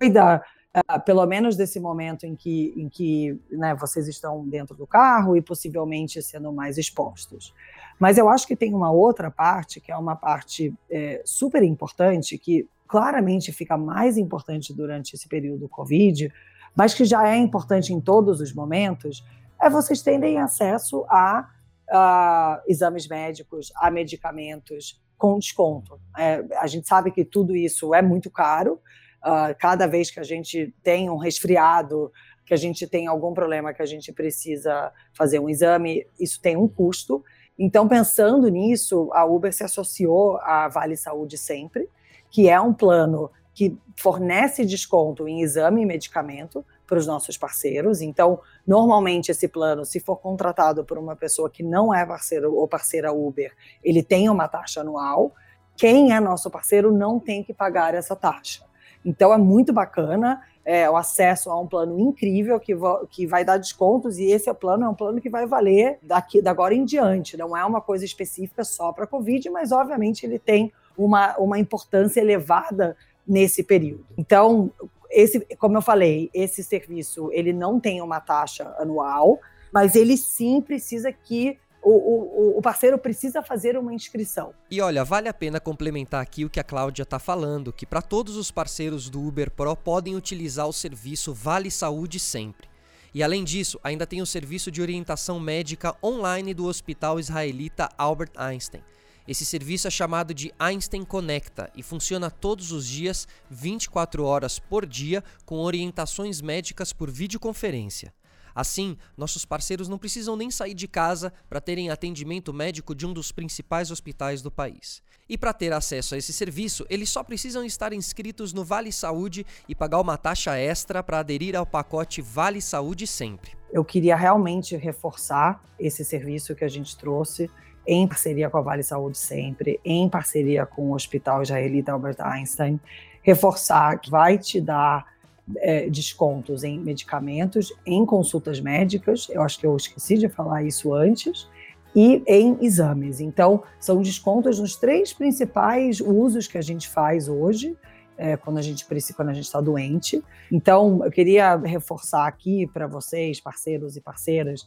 cuida 0.00 0.42
Uh, 0.76 1.00
pelo 1.04 1.24
menos 1.24 1.56
desse 1.56 1.78
momento 1.78 2.26
em 2.26 2.34
que, 2.34 2.74
em 2.76 2.88
que 2.88 3.40
né, 3.48 3.76
vocês 3.76 4.08
estão 4.08 4.44
dentro 4.48 4.74
do 4.74 4.88
carro 4.88 5.36
e 5.36 5.40
possivelmente 5.40 6.20
sendo 6.20 6.52
mais 6.52 6.76
expostos. 6.76 7.54
Mas 7.98 8.18
eu 8.18 8.28
acho 8.28 8.44
que 8.44 8.56
tem 8.56 8.74
uma 8.74 8.90
outra 8.90 9.30
parte, 9.30 9.80
que 9.80 9.92
é 9.92 9.96
uma 9.96 10.16
parte 10.16 10.74
é, 10.90 11.22
super 11.24 11.62
importante, 11.62 12.36
que 12.36 12.68
claramente 12.88 13.52
fica 13.52 13.76
mais 13.76 14.18
importante 14.18 14.74
durante 14.74 15.14
esse 15.14 15.28
período 15.28 15.60
do 15.60 15.68
Covid, 15.68 16.32
mas 16.74 16.92
que 16.92 17.04
já 17.04 17.28
é 17.28 17.36
importante 17.36 17.92
em 17.92 18.00
todos 18.00 18.40
os 18.40 18.52
momentos, 18.52 19.24
é 19.60 19.70
vocês 19.70 20.02
terem 20.02 20.38
acesso 20.38 21.04
a, 21.08 21.48
a 21.88 22.62
exames 22.66 23.06
médicos, 23.06 23.72
a 23.76 23.90
medicamentos 23.90 25.00
com 25.16 25.38
desconto. 25.38 26.00
É, 26.18 26.44
a 26.58 26.66
gente 26.66 26.88
sabe 26.88 27.10
que 27.10 27.24
tudo 27.24 27.54
isso 27.54 27.94
é 27.94 28.02
muito 28.02 28.30
caro, 28.30 28.80
Uh, 29.24 29.56
cada 29.58 29.86
vez 29.86 30.10
que 30.10 30.20
a 30.20 30.22
gente 30.22 30.74
tem 30.82 31.08
um 31.08 31.16
resfriado, 31.16 32.12
que 32.44 32.52
a 32.52 32.56
gente 32.58 32.86
tem 32.86 33.06
algum 33.06 33.32
problema 33.32 33.72
que 33.72 33.80
a 33.80 33.86
gente 33.86 34.12
precisa 34.12 34.92
fazer 35.14 35.38
um 35.38 35.48
exame, 35.48 36.06
isso 36.20 36.40
tem 36.40 36.56
um 36.56 36.68
custo. 36.68 37.24
Então, 37.58 37.88
pensando 37.88 38.48
nisso, 38.48 39.08
a 39.12 39.24
Uber 39.24 39.52
se 39.52 39.64
associou 39.64 40.36
à 40.38 40.68
Vale 40.68 40.96
Saúde 40.96 41.38
Sempre, 41.38 41.88
que 42.30 42.48
é 42.48 42.60
um 42.60 42.74
plano 42.74 43.30
que 43.54 43.78
fornece 43.96 44.64
desconto 44.64 45.28
em 45.28 45.40
exame 45.40 45.82
e 45.82 45.86
medicamento 45.86 46.64
para 46.86 46.98
os 46.98 47.06
nossos 47.06 47.38
parceiros. 47.38 48.00
Então, 48.00 48.40
normalmente 48.66 49.30
esse 49.30 49.46
plano, 49.46 49.84
se 49.84 50.00
for 50.00 50.16
contratado 50.16 50.84
por 50.84 50.98
uma 50.98 51.14
pessoa 51.14 51.48
que 51.48 51.62
não 51.62 51.94
é 51.94 52.04
parceiro 52.04 52.52
ou 52.54 52.66
parceira 52.66 53.12
Uber, 53.12 53.54
ele 53.82 54.02
tem 54.02 54.28
uma 54.28 54.48
taxa 54.48 54.80
anual. 54.80 55.32
Quem 55.76 56.12
é 56.12 56.18
nosso 56.18 56.50
parceiro 56.50 56.92
não 56.92 57.20
tem 57.20 57.42
que 57.44 57.54
pagar 57.54 57.94
essa 57.94 58.16
taxa. 58.16 58.64
Então 59.04 59.32
é 59.32 59.38
muito 59.38 59.72
bacana 59.72 60.40
é, 60.64 60.88
o 60.88 60.96
acesso 60.96 61.50
a 61.50 61.60
um 61.60 61.66
plano 61.66 62.00
incrível 62.00 62.58
que, 62.58 62.74
que 63.10 63.26
vai 63.26 63.44
dar 63.44 63.58
descontos 63.58 64.18
e 64.18 64.24
esse 64.24 64.48
é 64.48 64.54
plano 64.54 64.84
é 64.84 64.88
um 64.88 64.94
plano 64.94 65.20
que 65.20 65.28
vai 65.28 65.46
valer 65.46 65.98
daqui 66.02 66.40
da 66.40 66.50
agora 66.50 66.74
em 66.74 66.84
diante. 66.84 67.36
Não 67.36 67.56
é 67.56 67.64
uma 67.64 67.80
coisa 67.80 68.04
específica 68.04 68.64
só 68.64 68.92
para 68.92 69.04
a 69.04 69.06
Covid, 69.06 69.50
mas 69.50 69.72
obviamente 69.72 70.24
ele 70.24 70.38
tem 70.38 70.72
uma, 70.96 71.36
uma 71.36 71.58
importância 71.58 72.20
elevada 72.20 72.96
nesse 73.26 73.62
período. 73.62 74.06
Então, 74.16 74.70
esse, 75.10 75.40
como 75.58 75.76
eu 75.76 75.82
falei, 75.82 76.30
esse 76.32 76.62
serviço 76.62 77.30
ele 77.32 77.52
não 77.52 77.78
tem 77.78 78.00
uma 78.00 78.20
taxa 78.20 78.74
anual, 78.78 79.38
mas 79.72 79.94
ele 79.94 80.16
sim 80.16 80.60
precisa 80.60 81.12
que 81.12 81.58
o, 81.84 82.54
o, 82.54 82.58
o, 82.58 82.62
parceiro 82.62 82.96
precisa 82.98 83.42
fazer 83.42 83.76
uma 83.76 83.92
inscrição. 83.92 84.54
E 84.70 84.80
olha, 84.80 85.04
vale 85.04 85.28
a 85.28 85.34
pena 85.34 85.60
complementar 85.60 86.22
aqui 86.22 86.44
o 86.44 86.50
que 86.50 86.58
a 86.58 86.64
Cláudia 86.64 87.02
está 87.02 87.18
falando, 87.18 87.72
que 87.72 87.84
para 87.84 88.00
todos 88.00 88.36
os 88.36 88.50
parceiros 88.50 89.10
do 89.10 89.22
Uber 89.22 89.50
Pro 89.50 89.76
podem 89.76 90.16
utilizar 90.16 90.66
o 90.66 90.72
serviço 90.72 91.34
Vale 91.34 91.70
Saúde 91.70 92.18
sempre. 92.18 92.68
E 93.12 93.22
além 93.22 93.44
disso, 93.44 93.78
ainda 93.84 94.06
tem 94.06 94.22
o 94.22 94.26
serviço 94.26 94.70
de 94.70 94.82
orientação 94.82 95.38
médica 95.38 95.94
online 96.02 96.54
do 96.54 96.64
Hospital 96.64 97.20
Israelita 97.20 97.88
Albert 97.96 98.32
Einstein. 98.36 98.82
Esse 99.26 99.46
serviço 99.46 99.86
é 99.86 99.90
chamado 99.90 100.34
de 100.34 100.52
Einstein 100.58 101.04
Conecta 101.04 101.70
e 101.74 101.82
funciona 101.82 102.30
todos 102.30 102.72
os 102.72 102.86
dias, 102.86 103.28
24 103.50 104.24
horas 104.24 104.58
por 104.58 104.84
dia, 104.84 105.22
com 105.46 105.60
orientações 105.60 106.40
médicas 106.40 106.92
por 106.92 107.10
videoconferência. 107.10 108.12
Assim, 108.54 108.96
nossos 109.16 109.44
parceiros 109.44 109.88
não 109.88 109.98
precisam 109.98 110.36
nem 110.36 110.50
sair 110.50 110.74
de 110.74 110.86
casa 110.86 111.32
para 111.48 111.60
terem 111.60 111.90
atendimento 111.90 112.52
médico 112.52 112.94
de 112.94 113.06
um 113.06 113.12
dos 113.12 113.32
principais 113.32 113.90
hospitais 113.90 114.42
do 114.42 114.50
país. 114.50 115.02
E 115.28 115.38
para 115.38 115.52
ter 115.52 115.72
acesso 115.72 116.14
a 116.14 116.18
esse 116.18 116.32
serviço, 116.32 116.86
eles 116.90 117.10
só 117.10 117.22
precisam 117.22 117.64
estar 117.64 117.92
inscritos 117.92 118.52
no 118.52 118.64
Vale 118.64 118.92
Saúde 118.92 119.46
e 119.68 119.74
pagar 119.74 120.00
uma 120.00 120.18
taxa 120.18 120.56
extra 120.56 121.02
para 121.02 121.18
aderir 121.18 121.56
ao 121.56 121.64
pacote 121.64 122.20
Vale 122.20 122.60
Saúde 122.60 123.06
Sempre. 123.06 123.52
Eu 123.72 123.84
queria 123.84 124.14
realmente 124.14 124.76
reforçar 124.76 125.64
esse 125.78 126.04
serviço 126.04 126.54
que 126.54 126.64
a 126.64 126.68
gente 126.68 126.96
trouxe 126.96 127.50
em 127.86 128.06
parceria 128.06 128.48
com 128.48 128.58
a 128.58 128.62
Vale 128.62 128.82
Saúde 128.82 129.18
Sempre, 129.18 129.80
em 129.84 130.08
parceria 130.08 130.64
com 130.66 130.90
o 130.90 130.94
Hospital 130.94 131.42
Israelita 131.42 131.92
Albert 131.92 132.16
Einstein, 132.20 132.78
reforçar 133.22 133.98
que 133.98 134.10
vai 134.10 134.38
te 134.38 134.60
dar 134.60 135.13
é, 135.56 135.90
descontos 135.90 136.64
em 136.64 136.78
medicamentos, 136.78 137.72
em 137.84 138.06
consultas 138.06 138.60
médicas, 138.60 139.28
eu 139.30 139.42
acho 139.42 139.58
que 139.58 139.66
eu 139.66 139.76
esqueci 139.76 140.16
de 140.16 140.28
falar 140.28 140.62
isso 140.62 140.94
antes, 140.94 141.48
e 141.94 142.22
em 142.26 142.56
exames. 142.60 143.20
Então, 143.20 143.62
são 143.78 144.02
descontos 144.02 144.58
nos 144.58 144.74
três 144.76 145.12
principais 145.12 146.00
usos 146.00 146.48
que 146.48 146.58
a 146.58 146.62
gente 146.62 146.88
faz 146.88 147.28
hoje, 147.28 147.76
é, 148.16 148.36
quando 148.36 148.58
a 148.58 148.62
gente 148.62 148.86
quando 149.14 149.28
a 149.28 149.34
gente 149.34 149.44
está 149.44 149.60
doente. 149.60 150.20
Então, 150.50 151.04
eu 151.04 151.10
queria 151.10 151.56
reforçar 151.56 152.26
aqui 152.26 152.66
para 152.66 152.86
vocês, 152.86 153.38
parceiros 153.40 153.96
e 153.96 154.00
parceiras, 154.00 154.66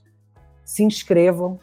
se 0.64 0.84
inscrevam. 0.84 1.60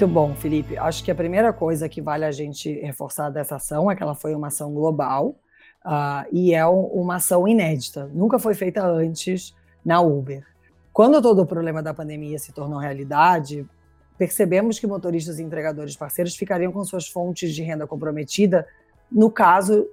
Muito 0.00 0.14
bom, 0.14 0.34
Felipe. 0.34 0.78
Acho 0.78 1.04
que 1.04 1.10
a 1.10 1.14
primeira 1.14 1.52
coisa 1.52 1.86
que 1.86 2.00
vale 2.00 2.24
a 2.24 2.32
gente 2.32 2.72
reforçar 2.80 3.28
dessa 3.28 3.56
ação 3.56 3.90
é 3.90 3.94
que 3.94 4.02
ela 4.02 4.14
foi 4.14 4.34
uma 4.34 4.46
ação 4.46 4.72
global 4.72 5.36
uh, 5.84 6.26
e 6.32 6.54
é 6.54 6.64
uma 6.64 7.16
ação 7.16 7.46
inédita. 7.46 8.10
Nunca 8.14 8.38
foi 8.38 8.54
feita 8.54 8.82
antes 8.82 9.54
na 9.84 10.00
Uber. 10.00 10.42
Quando 10.90 11.20
todo 11.20 11.42
o 11.42 11.46
problema 11.46 11.82
da 11.82 11.92
pandemia 11.92 12.38
se 12.38 12.50
tornou 12.50 12.78
realidade, 12.78 13.68
percebemos 14.16 14.78
que 14.78 14.86
motoristas 14.86 15.38
e 15.38 15.42
entregadores 15.42 15.94
parceiros 15.94 16.34
ficariam 16.34 16.72
com 16.72 16.82
suas 16.82 17.06
fontes 17.06 17.54
de 17.54 17.62
renda 17.62 17.86
comprometida 17.86 18.66
no 19.12 19.30
caso 19.30 19.86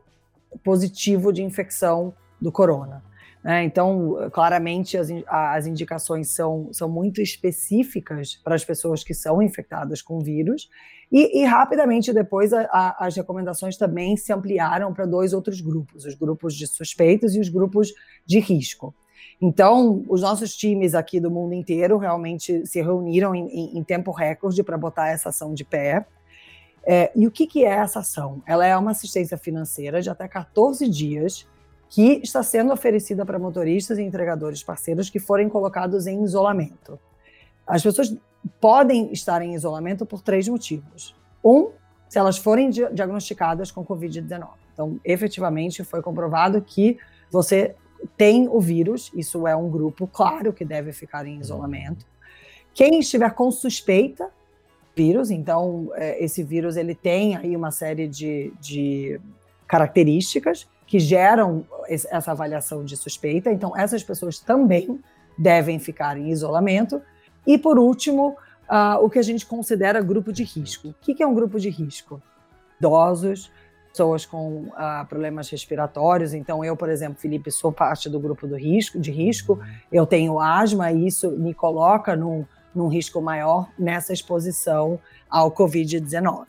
positivo 0.64 1.34
de 1.34 1.44
infecção 1.44 2.14
do 2.40 2.50
corona. 2.50 3.04
Né? 3.48 3.64
Então, 3.64 4.30
claramente, 4.34 4.98
as, 4.98 5.08
as 5.26 5.66
indicações 5.66 6.28
são, 6.28 6.68
são 6.74 6.90
muito 6.90 7.22
específicas 7.22 8.36
para 8.44 8.54
as 8.54 8.66
pessoas 8.66 9.06
que 9.06 9.14
são 9.14 9.42
infectadas 9.42 10.02
com 10.02 10.20
vírus, 10.20 10.70
e, 11.10 11.40
e 11.42 11.46
rapidamente 11.46 12.12
depois 12.12 12.52
a, 12.52 12.64
a, 12.70 13.06
as 13.08 13.16
recomendações 13.16 13.78
também 13.78 14.18
se 14.18 14.34
ampliaram 14.34 14.94
para 14.94 15.06
dois 15.06 15.32
outros 15.32 15.62
grupos, 15.62 16.04
os 16.04 16.14
grupos 16.14 16.54
de 16.56 16.68
suspeitos 16.68 17.36
e 17.36 17.40
os 17.40 17.48
grupos 17.48 17.94
de 18.26 18.40
risco. 18.40 18.94
Então, 19.40 20.04
os 20.10 20.22
nossos 20.22 20.54
times 20.54 20.94
aqui 20.94 21.18
do 21.18 21.32
mundo 21.32 21.54
inteiro 21.54 21.98
realmente 21.98 22.66
se 22.66 22.82
reuniram 22.82 23.34
em, 23.34 23.48
em, 23.48 23.78
em 23.78 23.84
tempo 23.84 24.12
recorde 24.12 24.62
para 24.62 24.78
botar 24.78 25.08
essa 25.08 25.30
ação 25.30 25.54
de 25.54 25.64
pé. 25.64 26.06
É, 26.86 27.14
e 27.16 27.26
o 27.26 27.32
que, 27.32 27.48
que 27.48 27.64
é 27.64 27.70
essa 27.70 28.00
ação? 28.00 28.44
Ela 28.46 28.68
é 28.68 28.76
uma 28.76 28.92
assistência 28.92 29.38
financeira 29.38 30.02
de 30.02 30.10
até 30.10 30.28
14 30.28 30.90
dias 30.90 31.48
que 31.90 32.20
está 32.24 32.44
sendo 32.44 32.74
oferecida 32.74 33.26
para 33.26 33.40
motoristas 33.40 33.98
e 33.98 34.04
entregadores 34.04 34.64
parceiros 34.64 35.10
que 35.10 35.20
forem 35.20 35.48
colocados 35.48 36.06
em 36.08 36.24
isolamento. 36.24 37.00
As 37.66 37.82
pessoas 37.82 38.16
podem 38.60 39.12
estar 39.12 39.42
em 39.42 39.54
isolamento 39.54 40.06
por 40.06 40.22
três 40.22 40.48
motivos. 40.48 41.16
Um, 41.44 41.70
se 42.08 42.18
elas 42.18 42.38
forem 42.38 42.70
diagnosticadas 42.70 43.72
com 43.72 43.86
Covid-19. 43.86 44.48
Então, 44.74 45.00
efetivamente, 45.04 45.84
foi 45.84 46.02
comprovado 46.02 46.62
que 46.62 46.98
você 47.30 47.76
tem 48.16 48.48
o 48.48 48.62
vírus, 48.62 49.12
isso 49.14 49.48
é 49.48 49.56
um 49.56 49.70
grupo, 49.70 50.08
claro, 50.08 50.54
que 50.54 50.64
deve 50.64 50.94
ficar 50.94 51.26
em 51.26 51.40
isolamento. 51.40 52.06
Quem 52.74 53.00
estiver 53.00 53.34
com 53.34 53.50
suspeita 53.52 54.30
vírus, 54.96 55.32
então 55.32 55.92
é, 55.96 56.24
esse 56.24 56.44
vírus 56.44 56.78
ele 56.78 56.96
tem 56.96 57.36
aí 57.36 57.56
uma 57.56 57.72
série 57.72 58.08
de, 58.08 58.54
de 58.60 59.20
características 59.68 60.68
que 60.88 61.00
geram 61.00 61.66
essa 61.88 62.32
avaliação 62.32 62.84
de 62.84 62.98
suspeita. 62.98 63.52
Então, 63.52 63.78
essas 63.78 64.02
pessoas 64.02 64.40
também 64.40 65.00
devem 65.38 65.78
ficar 65.78 66.18
em 66.18 66.30
isolamento. 66.30 67.02
E, 67.46 67.58
por 67.58 67.78
último, 67.78 68.36
uh, 68.70 69.04
o 69.04 69.10
que 69.10 69.20
a 69.20 69.24
gente 69.24 69.46
considera 69.46 70.02
grupo 70.02 70.32
de 70.32 70.44
risco. 70.44 70.90
O 70.90 70.94
que 70.94 71.22
é 71.22 71.28
um 71.28 71.34
grupo 71.34 71.60
de 71.60 71.70
risco? 71.70 72.22
Idosos, 72.80 73.52
pessoas 73.92 74.26
com 74.26 74.64
uh, 74.64 75.06
problemas 75.10 75.50
respiratórios. 75.50 76.34
Então, 76.34 76.64
eu, 76.64 76.76
por 76.76 76.90
exemplo, 76.90 77.20
Felipe, 77.20 77.52
sou 77.52 77.72
parte 77.72 78.10
do 78.10 78.20
grupo 78.20 78.48
do 78.48 78.56
risco, 78.56 79.00
de 79.00 79.12
risco. 79.12 79.60
Eu 79.92 80.06
tenho 80.06 80.40
asma 80.40 80.92
e 80.92 81.08
isso 81.08 81.32
me 81.32 81.54
coloca 81.54 82.16
num, 82.16 82.46
num 82.74 82.88
risco 82.88 83.22
maior 83.22 83.70
nessa 83.78 84.14
exposição 84.14 85.00
ao 85.30 85.52
Covid-19. 85.52 86.46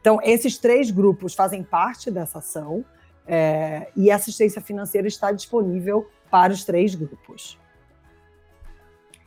Então, 0.00 0.18
esses 0.22 0.58
três 0.58 0.90
grupos 0.90 1.34
fazem 1.34 1.62
parte 1.62 2.10
dessa 2.10 2.38
ação. 2.38 2.84
É, 3.32 3.86
e 3.94 4.10
assistência 4.10 4.60
financeira 4.60 5.06
está 5.06 5.30
disponível 5.30 6.10
para 6.28 6.52
os 6.52 6.64
três 6.64 6.96
grupos. 6.96 7.56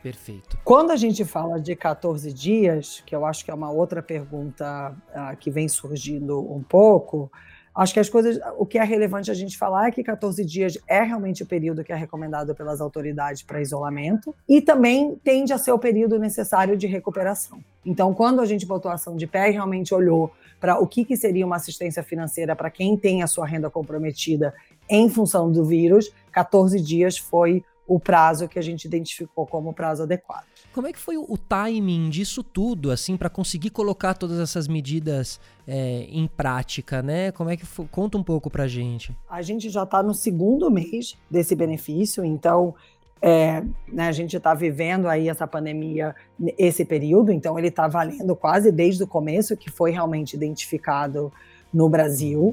Perfeito. 0.02 0.58
Quando 0.62 0.90
a 0.90 0.96
gente 0.96 1.24
fala 1.24 1.58
de 1.58 1.74
14 1.74 2.30
dias, 2.30 3.02
que 3.06 3.16
eu 3.16 3.24
acho 3.24 3.42
que 3.42 3.50
é 3.50 3.54
uma 3.54 3.70
outra 3.70 4.02
pergunta 4.02 4.94
uh, 5.08 5.34
que 5.38 5.50
vem 5.50 5.66
surgindo 5.66 6.38
um 6.52 6.62
pouco, 6.62 7.32
Acho 7.74 7.92
que 7.92 7.98
as 7.98 8.08
coisas, 8.08 8.38
o 8.56 8.64
que 8.64 8.78
é 8.78 8.84
relevante 8.84 9.32
a 9.32 9.34
gente 9.34 9.58
falar 9.58 9.88
é 9.88 9.90
que 9.90 10.04
14 10.04 10.44
dias 10.44 10.78
é 10.86 11.02
realmente 11.02 11.42
o 11.42 11.46
período 11.46 11.82
que 11.82 11.92
é 11.92 11.96
recomendado 11.96 12.54
pelas 12.54 12.80
autoridades 12.80 13.42
para 13.42 13.60
isolamento 13.60 14.32
e 14.48 14.60
também 14.60 15.16
tende 15.24 15.52
a 15.52 15.58
ser 15.58 15.72
o 15.72 15.78
período 15.78 16.16
necessário 16.16 16.76
de 16.76 16.86
recuperação. 16.86 17.58
Então, 17.84 18.14
quando 18.14 18.40
a 18.40 18.46
gente 18.46 18.64
botou 18.64 18.90
a 18.90 18.94
ação 18.94 19.16
de 19.16 19.26
pé 19.26 19.48
e 19.48 19.52
realmente 19.52 19.92
olhou 19.92 20.32
para 20.60 20.78
o 20.78 20.86
que, 20.86 21.04
que 21.04 21.16
seria 21.16 21.44
uma 21.44 21.56
assistência 21.56 22.02
financeira 22.02 22.54
para 22.54 22.70
quem 22.70 22.96
tem 22.96 23.24
a 23.24 23.26
sua 23.26 23.44
renda 23.44 23.68
comprometida 23.68 24.54
em 24.88 25.10
função 25.10 25.50
do 25.50 25.64
vírus, 25.64 26.12
14 26.30 26.80
dias 26.80 27.18
foi 27.18 27.64
o 27.86 27.98
prazo 27.98 28.48
que 28.48 28.58
a 28.58 28.62
gente 28.62 28.84
identificou 28.84 29.46
como 29.46 29.74
prazo 29.74 30.04
adequado. 30.04 30.46
Como 30.74 30.88
é 30.88 30.92
que 30.92 30.98
foi 30.98 31.16
o 31.16 31.38
timing 31.38 32.10
disso 32.10 32.42
tudo, 32.42 32.90
assim, 32.90 33.16
para 33.16 33.30
conseguir 33.30 33.70
colocar 33.70 34.12
todas 34.12 34.40
essas 34.40 34.66
medidas 34.66 35.40
é, 35.68 36.04
em 36.10 36.26
prática, 36.26 37.00
né? 37.00 37.30
Como 37.30 37.48
é 37.48 37.56
que 37.56 37.64
foi? 37.64 37.86
conta 37.86 38.18
um 38.18 38.24
pouco 38.24 38.50
para 38.50 38.66
gente? 38.66 39.16
A 39.30 39.40
gente 39.40 39.70
já 39.70 39.84
está 39.84 40.02
no 40.02 40.12
segundo 40.12 40.68
mês 40.72 41.16
desse 41.30 41.54
benefício, 41.54 42.24
então 42.24 42.74
é, 43.22 43.62
né, 43.86 44.08
a 44.08 44.12
gente 44.12 44.36
está 44.36 44.52
vivendo 44.52 45.06
aí 45.06 45.28
essa 45.28 45.46
pandemia 45.46 46.12
esse 46.58 46.84
período, 46.84 47.30
então 47.30 47.56
ele 47.56 47.68
está 47.68 47.86
valendo 47.86 48.34
quase 48.34 48.72
desde 48.72 49.04
o 49.04 49.06
começo 49.06 49.56
que 49.56 49.70
foi 49.70 49.92
realmente 49.92 50.34
identificado 50.34 51.32
no 51.72 51.88
Brasil. 51.88 52.52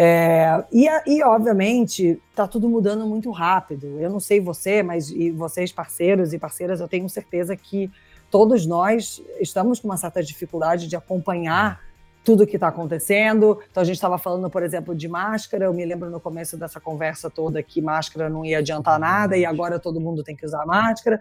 É, 0.00 0.64
e, 0.72 0.86
e, 1.08 1.24
obviamente, 1.24 2.22
está 2.30 2.46
tudo 2.46 2.68
mudando 2.68 3.04
muito 3.04 3.32
rápido. 3.32 3.98
Eu 3.98 4.08
não 4.08 4.20
sei 4.20 4.38
você, 4.38 4.80
mas 4.80 5.10
e 5.10 5.32
vocês, 5.32 5.72
parceiros 5.72 6.32
e 6.32 6.38
parceiras, 6.38 6.78
eu 6.78 6.86
tenho 6.86 7.08
certeza 7.08 7.56
que 7.56 7.90
todos 8.30 8.64
nós 8.64 9.20
estamos 9.40 9.80
com 9.80 9.88
uma 9.88 9.96
certa 9.96 10.22
dificuldade 10.22 10.86
de 10.86 10.94
acompanhar 10.94 11.80
tudo 12.22 12.44
o 12.44 12.46
que 12.46 12.54
está 12.54 12.68
acontecendo. 12.68 13.58
Então, 13.68 13.80
a 13.80 13.84
gente 13.84 13.96
estava 13.96 14.18
falando, 14.18 14.48
por 14.48 14.62
exemplo, 14.62 14.94
de 14.94 15.08
máscara. 15.08 15.64
Eu 15.64 15.74
me 15.74 15.84
lembro 15.84 16.08
no 16.08 16.20
começo 16.20 16.56
dessa 16.56 16.78
conversa 16.78 17.28
toda 17.28 17.60
que 17.60 17.82
máscara 17.82 18.30
não 18.30 18.44
ia 18.44 18.58
adiantar 18.58 19.00
nada 19.00 19.36
e 19.36 19.44
agora 19.44 19.80
todo 19.80 20.00
mundo 20.00 20.22
tem 20.22 20.36
que 20.36 20.46
usar 20.46 20.64
máscara. 20.64 21.20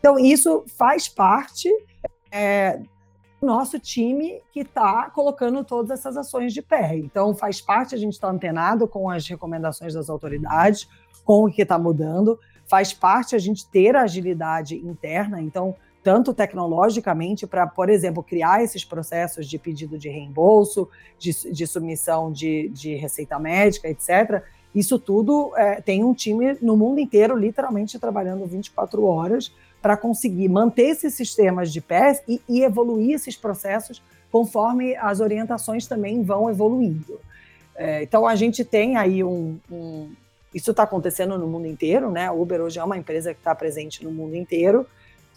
Então, 0.00 0.18
isso 0.18 0.64
faz 0.78 1.06
parte 1.06 1.68
é, 2.32 2.80
nosso 3.40 3.78
time 3.78 4.40
que 4.52 4.60
está 4.60 5.10
colocando 5.10 5.62
todas 5.62 5.90
essas 5.90 6.16
ações 6.16 6.52
de 6.52 6.62
pé. 6.62 6.96
Então, 6.96 7.34
faz 7.34 7.60
parte 7.60 7.94
a 7.94 7.98
gente 7.98 8.14
estar 8.14 8.28
tá 8.28 8.32
antenado 8.32 8.88
com 8.88 9.10
as 9.10 9.26
recomendações 9.28 9.94
das 9.94 10.08
autoridades, 10.08 10.88
com 11.24 11.44
o 11.44 11.52
que 11.52 11.62
está 11.62 11.78
mudando, 11.78 12.38
faz 12.66 12.92
parte 12.92 13.34
a 13.34 13.38
gente 13.38 13.66
ter 13.66 13.96
a 13.96 14.02
agilidade 14.02 14.76
interna, 14.76 15.40
então, 15.40 15.74
tanto 16.02 16.32
tecnologicamente, 16.32 17.46
para, 17.46 17.66
por 17.66 17.90
exemplo, 17.90 18.22
criar 18.22 18.62
esses 18.62 18.84
processos 18.84 19.48
de 19.48 19.58
pedido 19.58 19.98
de 19.98 20.08
reembolso, 20.08 20.88
de, 21.18 21.32
de 21.52 21.66
submissão 21.66 22.30
de, 22.30 22.68
de 22.68 22.94
receita 22.94 23.38
médica, 23.38 23.88
etc. 23.88 24.42
Isso 24.76 24.98
tudo 24.98 25.54
é, 25.56 25.80
tem 25.80 26.04
um 26.04 26.12
time 26.12 26.58
no 26.60 26.76
mundo 26.76 27.00
inteiro, 27.00 27.34
literalmente, 27.34 27.98
trabalhando 27.98 28.44
24 28.44 29.02
horas 29.04 29.50
para 29.80 29.96
conseguir 29.96 30.50
manter 30.50 30.88
esses 30.88 31.14
sistemas 31.14 31.72
de 31.72 31.80
pé 31.80 32.22
e, 32.28 32.42
e, 32.46 32.62
evoluir 32.62 33.14
esses 33.14 33.38
processos 33.38 34.02
conforme 34.30 34.94
as 34.96 35.20
orientações 35.20 35.86
também 35.86 36.22
vão 36.22 36.50
evoluindo. 36.50 37.18
É, 37.74 38.02
então 38.02 38.26
a 38.26 38.36
gente 38.36 38.66
tem 38.66 38.98
aí 38.98 39.24
um, 39.24 39.58
um 39.70 40.10
isso 40.54 40.72
está 40.72 40.82
acontecendo 40.82 41.38
no 41.38 41.46
mundo 41.46 41.66
inteiro, 41.66 42.10
né? 42.10 42.26
A 42.26 42.32
Uber 42.32 42.60
hoje 42.60 42.78
é 42.78 42.84
uma 42.84 42.98
empresa 42.98 43.32
que 43.32 43.40
está 43.40 43.54
presente 43.54 44.04
no 44.04 44.10
mundo 44.10 44.36
inteiro, 44.36 44.86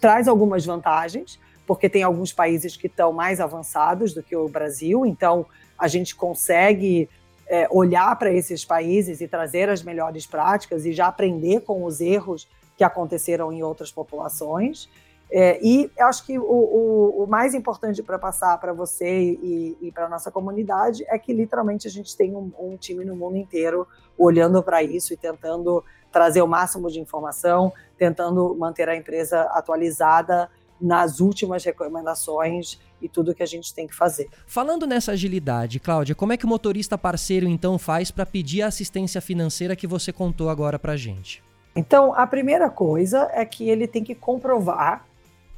traz 0.02 0.28
algumas 0.28 0.66
vantagens. 0.66 1.40
porque 1.66 1.88
tem 1.88 2.04
alguns 2.04 2.34
países 2.34 2.76
que 2.76 2.88
estão 2.88 3.14
mais 3.14 3.40
avançados 3.40 4.14
do 4.14 4.24
que 4.24 4.36
o 4.36 4.50
Brasil, 4.50 5.06
então 5.06 5.46
a 5.78 5.88
gente 5.88 6.16
consegue 6.16 7.08
é, 7.50 7.68
olhar 7.72 8.16
para 8.18 8.32
esses 8.32 8.64
países 8.64 9.20
e 9.20 9.28
trazer 9.28 9.70
as 9.70 9.82
melhores 9.82 10.28
práticas 10.28 10.86
e 10.86 10.94
já 10.94 11.08
aprender 11.08 11.62
com 11.62 11.84
os 11.84 12.00
erros 12.00 12.48
que 12.78 12.84
aconteceram 12.84 13.52
em 13.52 13.64
outras 13.64 13.92
populações. 13.92 14.88
É, 15.32 15.60
e 15.62 15.92
acho 16.00 16.26
que 16.26 16.40
o, 16.40 16.44
o, 16.44 17.24
o 17.24 17.28
mais 17.28 17.54
importante 17.54 18.02
para 18.02 18.18
passar 18.18 18.58
para 18.60 18.74
você 18.74 19.32
e, 19.34 19.78
e 19.82 19.92
para 19.92 20.10
nossa 20.10 20.32
comunidade 20.32 21.04
é 21.08 21.20
que 21.20 21.34
literalmente 21.34 21.88
a 21.88 21.92
gente 21.92 22.16
tem 22.16 22.36
um, 22.36 22.52
um 22.60 22.78
time 22.78 23.04
no 23.04 23.16
mundo 23.16 23.38
inteiro 23.38 23.88
olhando 24.18 24.62
para 24.64 24.82
isso 24.82 25.14
e 25.14 25.18
tentando 25.18 25.84
trazer 26.12 26.42
o 26.42 26.48
máximo 26.48 26.90
de 26.90 27.00
informação, 27.00 27.72
tentando 27.98 28.56
manter 28.56 28.90
a 28.90 28.96
empresa 28.96 29.42
atualizada 29.54 30.50
nas 30.82 31.20
últimas 31.20 31.64
recomendações 31.64 32.80
e 33.02 33.08
tudo 33.08 33.34
que 33.34 33.44
a 33.44 33.46
gente 33.46 33.74
tem 33.74 33.88
que 33.88 33.96
fazer. 33.96 34.30
Falando 34.46 34.86
nessa 34.86 35.14
agilidade, 35.14 35.80
Cláudia, 35.80 36.16
como 36.16 36.34
é 36.34 36.38
que 36.38 36.46
o 36.46 36.50
motorista 36.50 36.98
parceiro 36.98 37.48
então 37.48 37.78
faz 37.78 38.12
para 38.12 38.26
pedir 38.26 38.62
a 38.62 38.68
assistência 38.68 39.22
financeira 39.22 39.76
que 39.76 39.88
você 39.88 40.12
contou 40.12 40.50
agora 40.50 40.78
para 40.78 40.96
gente? 40.98 41.44
Então, 41.76 42.14
a 42.14 42.26
primeira 42.26 42.70
coisa 42.70 43.30
é 43.34 43.46
que 43.46 43.70
ele 43.70 43.88
tem 43.88 44.04
que 44.04 44.16
comprovar 44.16 45.06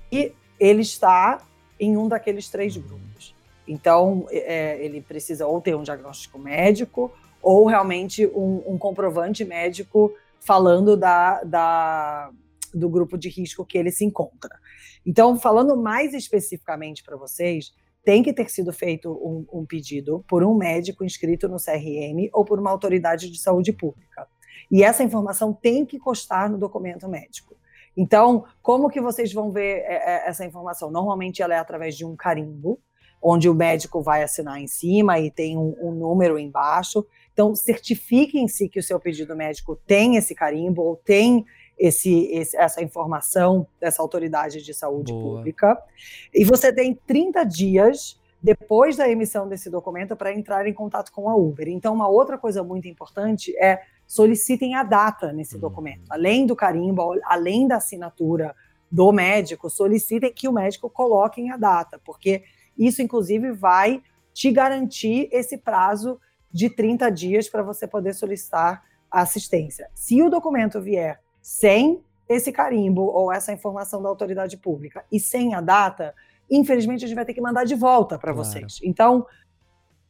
que 0.10 0.34
ele 0.60 0.82
está 0.82 1.42
em 1.80 1.98
um 1.98 2.08
daqueles 2.08 2.50
três 2.50 2.78
grupos. 2.78 3.34
Então, 3.68 4.28
é, 4.30 4.84
ele 4.84 5.02
precisa 5.02 5.48
ou 5.48 5.60
ter 5.62 5.76
um 5.76 5.84
diagnóstico 5.84 6.38
médico 6.38 7.12
ou 7.42 7.66
realmente 7.66 8.28
um, 8.28 8.62
um 8.68 8.78
comprovante 8.78 9.44
médico 9.44 10.14
falando 10.40 10.96
da, 10.98 11.44
da, 11.44 12.30
do 12.74 12.90
grupo 12.90 13.18
de 13.18 13.30
risco 13.30 13.66
que 13.66 13.78
ele 13.78 13.92
se 13.92 14.06
encontra. 14.06 14.58
Então, 15.06 15.40
falando 15.40 15.76
mais 15.76 16.14
especificamente 16.14 17.04
para 17.04 17.18
vocês, 17.18 17.74
tem 18.04 18.24
que 18.24 18.34
ter 18.34 18.50
sido 18.50 18.74
feito 18.74 19.12
um, 19.12 19.46
um, 19.60 19.66
pedido 19.66 20.24
por 20.28 20.44
um 20.44 20.56
médico 20.56 21.04
inscrito 21.04 21.48
no 21.48 21.58
CRM 21.58 22.30
ou 22.34 22.44
por 22.44 22.60
uma 22.60 22.72
autoridade 22.72 23.30
de 23.30 23.40
saúde 23.40 23.72
pública. 23.72 24.28
E 24.72 24.84
essa 24.84 25.04
informação 25.04 25.54
tem 25.54 25.86
que 25.86 26.00
constar 26.00 26.50
no 26.50 26.58
documento 26.58 27.08
médico. 27.08 27.56
Então, 27.96 28.46
como 28.62 28.90
que 28.90 29.02
vocês 29.02 29.34
vão 29.34 29.52
ver 29.52 29.80
é, 29.80 29.96
é, 29.96 30.30
essa 30.30 30.46
informação? 30.46 30.90
Normalmente 30.90 31.42
ela 31.42 31.54
é 31.54 31.58
através 31.58 31.96
de 31.96 32.06
um 32.06 32.16
carimbo, 32.16 32.80
onde 33.22 33.48
o 33.50 33.54
médico 33.54 34.02
vai 34.02 34.24
assinar 34.24 34.60
em 34.60 34.68
cima 34.68 35.20
e 35.20 35.30
tem 35.30 35.58
um, 35.58 35.76
um 35.80 35.92
número 35.92 36.40
embaixo. 36.40 37.06
Então, 37.34 37.54
certifiquem-se 37.54 38.68
que 38.68 38.80
o 38.80 38.84
seu 38.84 39.00
pedido 39.00 39.36
médico 39.36 39.76
tem 39.76 40.16
esse 40.16 40.34
carimbo 40.34 40.82
ou 40.82 40.96
tem 40.96 41.46
esse, 41.82 42.26
esse, 42.32 42.56
essa 42.56 42.84
informação 42.84 43.66
dessa 43.80 44.04
autoridade 44.04 44.62
de 44.62 44.72
saúde 44.72 45.12
Boa. 45.12 45.38
pública. 45.38 45.84
E 46.32 46.46
você 46.46 46.72
tem 46.72 46.94
30 46.94 47.44
dias 47.44 48.22
depois 48.42 48.96
da 48.96 49.10
emissão 49.10 49.48
desse 49.48 49.68
documento 49.68 50.16
para 50.16 50.32
entrar 50.32 50.68
em 50.68 50.74
contato 50.74 51.12
com 51.12 51.28
a 51.28 51.36
Uber. 51.36 51.68
Então, 51.68 51.96
uma 51.96 52.08
outra 52.08 52.38
coisa 52.38 52.64
muito 52.64 52.88
importante 52.88 53.56
é 53.58 53.82
solicitem 54.06 54.76
a 54.76 54.84
data 54.84 55.34
nesse 55.34 55.56
uhum. 55.56 55.62
documento. 55.62 56.04
Além 56.12 56.46
do 56.46 56.56
carimbo, 56.56 57.20
além 57.26 57.68
da 57.68 57.78
assinatura 57.78 58.56
do 58.92 59.12
médico, 59.12 59.68
solicitem 59.68 60.32
que 60.32 60.48
o 60.48 60.54
médico 60.54 60.88
coloque 60.88 61.50
a 61.50 61.58
data, 61.58 62.00
porque 62.06 62.44
isso, 62.78 63.02
inclusive, 63.02 63.52
vai 63.54 64.04
te 64.34 64.52
garantir 64.52 65.30
esse 65.32 65.58
prazo 65.58 66.20
de 66.52 66.70
30 66.70 67.10
dias 67.10 67.50
para 67.50 67.64
você 67.64 67.88
poder 67.88 68.14
solicitar 68.14 68.84
a 69.10 69.22
assistência. 69.22 69.90
Se 69.96 70.22
o 70.22 70.30
documento 70.30 70.80
vier 70.80 71.20
sem 71.42 72.04
esse 72.30 72.52
carimbo 72.52 73.02
ou 73.02 73.32
essa 73.32 73.52
informação 73.52 74.02
da 74.02 74.08
autoridade 74.08 74.56
pública 74.58 75.04
e 75.12 75.20
sem 75.20 75.54
a 75.54 75.62
data, 75.62 76.14
infelizmente 76.50 77.04
a 77.04 77.08
gente 77.08 77.16
vai 77.16 77.26
ter 77.26 77.34
que 77.34 77.42
mandar 77.42 77.66
de 77.66 77.76
volta 77.76 78.18
para 78.18 78.34
claro. 78.34 78.48
vocês. 78.48 78.80
Então, 78.84 79.26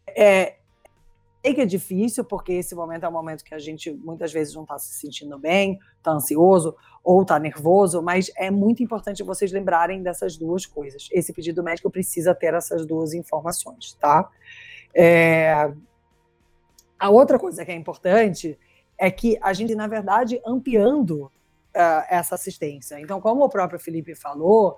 é, 0.08 0.56
sei 1.44 1.54
que 1.54 1.62
é 1.62 1.66
difícil, 1.66 2.24
porque 2.24 2.54
esse 2.54 2.76
momento 2.76 3.06
é 3.06 3.10
um 3.10 3.12
momento 3.12 3.44
que 3.44 3.56
a 3.56 3.60
gente 3.60 3.92
muitas 3.92 4.32
vezes 4.32 4.54
não 4.54 4.62
está 4.64 4.78
se 4.78 4.94
sentindo 4.94 5.38
bem, 5.40 5.80
está 5.98 6.12
ansioso 6.12 6.76
ou 7.04 7.24
está 7.24 7.40
nervoso, 7.40 8.02
mas 8.02 8.32
é 8.36 8.52
muito 8.52 8.84
importante 8.84 9.24
vocês 9.24 9.52
lembrarem 9.52 10.04
dessas 10.04 10.38
duas 10.38 10.66
coisas. 10.66 11.10
Esse 11.12 11.34
pedido 11.34 11.64
médico 11.64 11.90
precisa 11.90 12.36
ter 12.36 12.54
essas 12.54 12.86
duas 12.86 13.14
informações, 13.14 13.94
tá? 14.00 14.30
É... 14.94 15.74
A 17.00 17.10
outra 17.10 17.40
coisa 17.40 17.66
que 17.66 17.72
é 17.72 17.76
importante 17.76 18.60
é 19.02 19.10
que 19.10 19.36
a 19.42 19.52
gente, 19.52 19.74
na 19.74 19.88
verdade, 19.88 20.40
ampliando 20.46 21.24
uh, 21.24 22.06
essa 22.08 22.36
assistência. 22.36 23.00
Então, 23.00 23.20
como 23.20 23.44
o 23.44 23.50
próprio 23.50 23.80
Felipe 23.80 24.14
falou, 24.14 24.78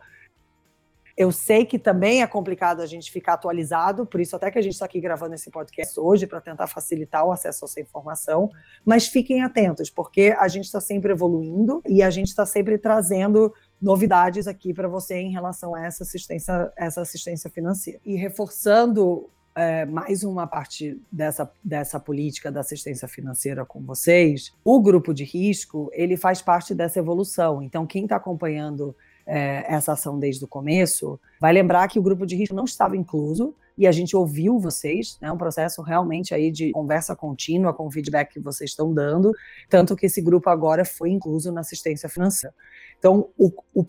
eu 1.18 1.30
sei 1.30 1.66
que 1.66 1.78
também 1.78 2.24
é 2.24 2.28
complicado 2.28 2.82
a 2.82 2.86
gente 2.86 3.12
ficar 3.12 3.34
atualizado, 3.34 4.06
por 4.06 4.22
isso 4.22 4.34
até 4.34 4.50
que 4.50 4.58
a 4.58 4.62
gente 4.62 4.72
está 4.72 4.86
aqui 4.86 5.02
gravando 5.02 5.36
esse 5.36 5.52
podcast 5.52 6.00
hoje 6.00 6.26
para 6.26 6.40
tentar 6.40 6.68
facilitar 6.68 7.26
o 7.26 7.34
acesso 7.34 7.66
a 7.66 7.68
essa 7.68 7.82
informação. 7.82 8.50
Mas 8.86 9.08
fiquem 9.08 9.44
atentos, 9.44 9.90
porque 9.90 10.34
a 10.40 10.48
gente 10.48 10.66
está 10.66 10.80
sempre 10.80 11.12
evoluindo 11.12 11.82
e 11.86 12.02
a 12.02 12.10
gente 12.10 12.30
está 12.30 12.46
sempre 12.46 12.78
trazendo 12.78 13.54
novidades 13.82 14.48
aqui 14.48 14.74
para 14.74 14.88
você 14.88 15.16
em 15.16 15.34
relação 15.34 15.76
a 15.76 15.86
essa 15.86 16.04
assistência, 16.04 16.72
essa 16.78 17.02
assistência 17.02 17.50
financeira. 17.50 18.00
E 18.06 18.16
reforçando 18.16 19.30
é, 19.56 19.86
mais 19.86 20.24
uma 20.24 20.48
parte 20.48 21.00
dessa, 21.12 21.52
dessa 21.64 22.00
política 22.00 22.52
da 22.52 22.62
assistência 22.62 23.08
financeira 23.08 23.66
com 23.66 23.82
vocês, 23.82 24.54
o 24.64 24.82
grupo 24.82 25.14
de 25.14 25.24
risco 25.24 25.90
ele 25.94 26.18
faz 26.18 26.42
parte 26.42 26.74
dessa 26.74 27.00
evolução. 27.00 27.62
Então, 27.62 27.86
quem 27.86 28.04
está 28.04 28.16
acompanhando 28.16 28.96
é, 29.26 29.64
essa 29.68 29.94
ação 29.94 30.20
desde 30.20 30.44
o 30.44 30.48
começo, 30.48 31.20
vai 31.40 31.54
lembrar 31.54 31.88
que 31.88 32.00
o 32.00 32.04
grupo 32.04 32.26
de 32.26 32.36
risco 32.36 32.56
não 32.56 32.66
estava 32.66 32.98
incluso 32.98 33.56
e 33.78 33.88
a 33.88 33.92
gente 33.92 34.16
ouviu 34.16 34.60
vocês, 34.60 35.18
é 35.22 35.26
né, 35.26 35.32
um 35.32 35.38
processo 35.38 35.82
realmente 35.82 36.34
aí 36.34 36.52
de 36.52 36.72
conversa 36.72 37.16
contínua 37.16 37.74
com 37.74 37.88
o 37.88 37.92
feedback 37.92 38.34
que 38.34 38.40
vocês 38.40 38.70
estão 38.70 38.94
dando, 38.94 39.32
tanto 39.70 39.96
que 39.96 40.06
esse 40.06 40.22
grupo 40.22 40.50
agora 40.50 40.86
foi 40.86 41.10
incluso 41.10 41.52
na 41.52 41.62
assistência 41.62 42.08
financeira. 42.08 42.54
Então, 43.00 43.30
o, 43.38 43.52
o 43.74 43.84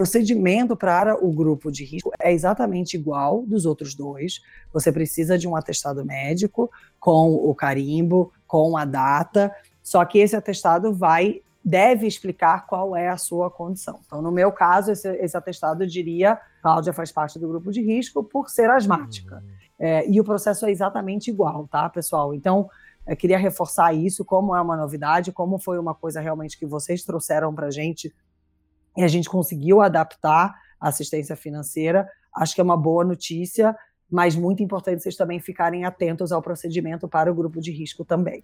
procedimento 0.00 0.74
para 0.74 1.22
o 1.22 1.30
grupo 1.30 1.70
de 1.70 1.84
risco 1.84 2.10
é 2.18 2.32
exatamente 2.32 2.96
igual 2.96 3.42
dos 3.42 3.66
outros 3.66 3.94
dois. 3.94 4.40
Você 4.72 4.90
precisa 4.90 5.36
de 5.36 5.46
um 5.46 5.54
atestado 5.54 6.02
médico 6.06 6.70
com 6.98 7.34
o 7.34 7.54
carimbo, 7.54 8.32
com 8.46 8.78
a 8.78 8.86
data, 8.86 9.54
só 9.82 10.02
que 10.06 10.18
esse 10.18 10.34
atestado 10.34 10.94
vai 10.94 11.42
deve 11.62 12.06
explicar 12.06 12.66
qual 12.66 12.96
é 12.96 13.10
a 13.10 13.18
sua 13.18 13.50
condição. 13.50 14.00
Então, 14.06 14.22
no 14.22 14.32
meu 14.32 14.50
caso, 14.50 14.90
esse, 14.92 15.06
esse 15.16 15.36
atestado 15.36 15.86
diria 15.86 16.40
Cláudia 16.62 16.94
faz 16.94 17.12
parte 17.12 17.38
do 17.38 17.46
grupo 17.46 17.70
de 17.70 17.82
risco 17.82 18.24
por 18.24 18.48
ser 18.48 18.70
asmática. 18.70 19.34
Uhum. 19.34 19.50
É, 19.78 20.08
e 20.08 20.18
o 20.18 20.24
processo 20.24 20.64
é 20.64 20.70
exatamente 20.70 21.28
igual, 21.28 21.68
tá, 21.68 21.86
pessoal? 21.90 22.32
Então, 22.32 22.70
eu 23.06 23.14
queria 23.14 23.36
reforçar 23.36 23.92
isso, 23.92 24.24
como 24.24 24.56
é 24.56 24.62
uma 24.62 24.78
novidade, 24.78 25.30
como 25.30 25.58
foi 25.58 25.78
uma 25.78 25.94
coisa 25.94 26.22
realmente 26.22 26.58
que 26.58 26.64
vocês 26.64 27.04
trouxeram 27.04 27.54
para 27.54 27.66
a 27.66 27.70
gente 27.70 28.10
e 28.96 29.02
a 29.02 29.08
gente 29.08 29.28
conseguiu 29.28 29.80
adaptar 29.80 30.54
a 30.80 30.88
assistência 30.88 31.36
financeira. 31.36 32.08
Acho 32.34 32.54
que 32.54 32.60
é 32.60 32.64
uma 32.64 32.76
boa 32.76 33.04
notícia, 33.04 33.76
mas 34.10 34.34
muito 34.34 34.62
importante 34.62 35.02
vocês 35.02 35.16
também 35.16 35.40
ficarem 35.40 35.84
atentos 35.84 36.32
ao 36.32 36.42
procedimento 36.42 37.08
para 37.08 37.30
o 37.30 37.34
grupo 37.34 37.60
de 37.60 37.70
risco 37.70 38.04
também. 38.04 38.42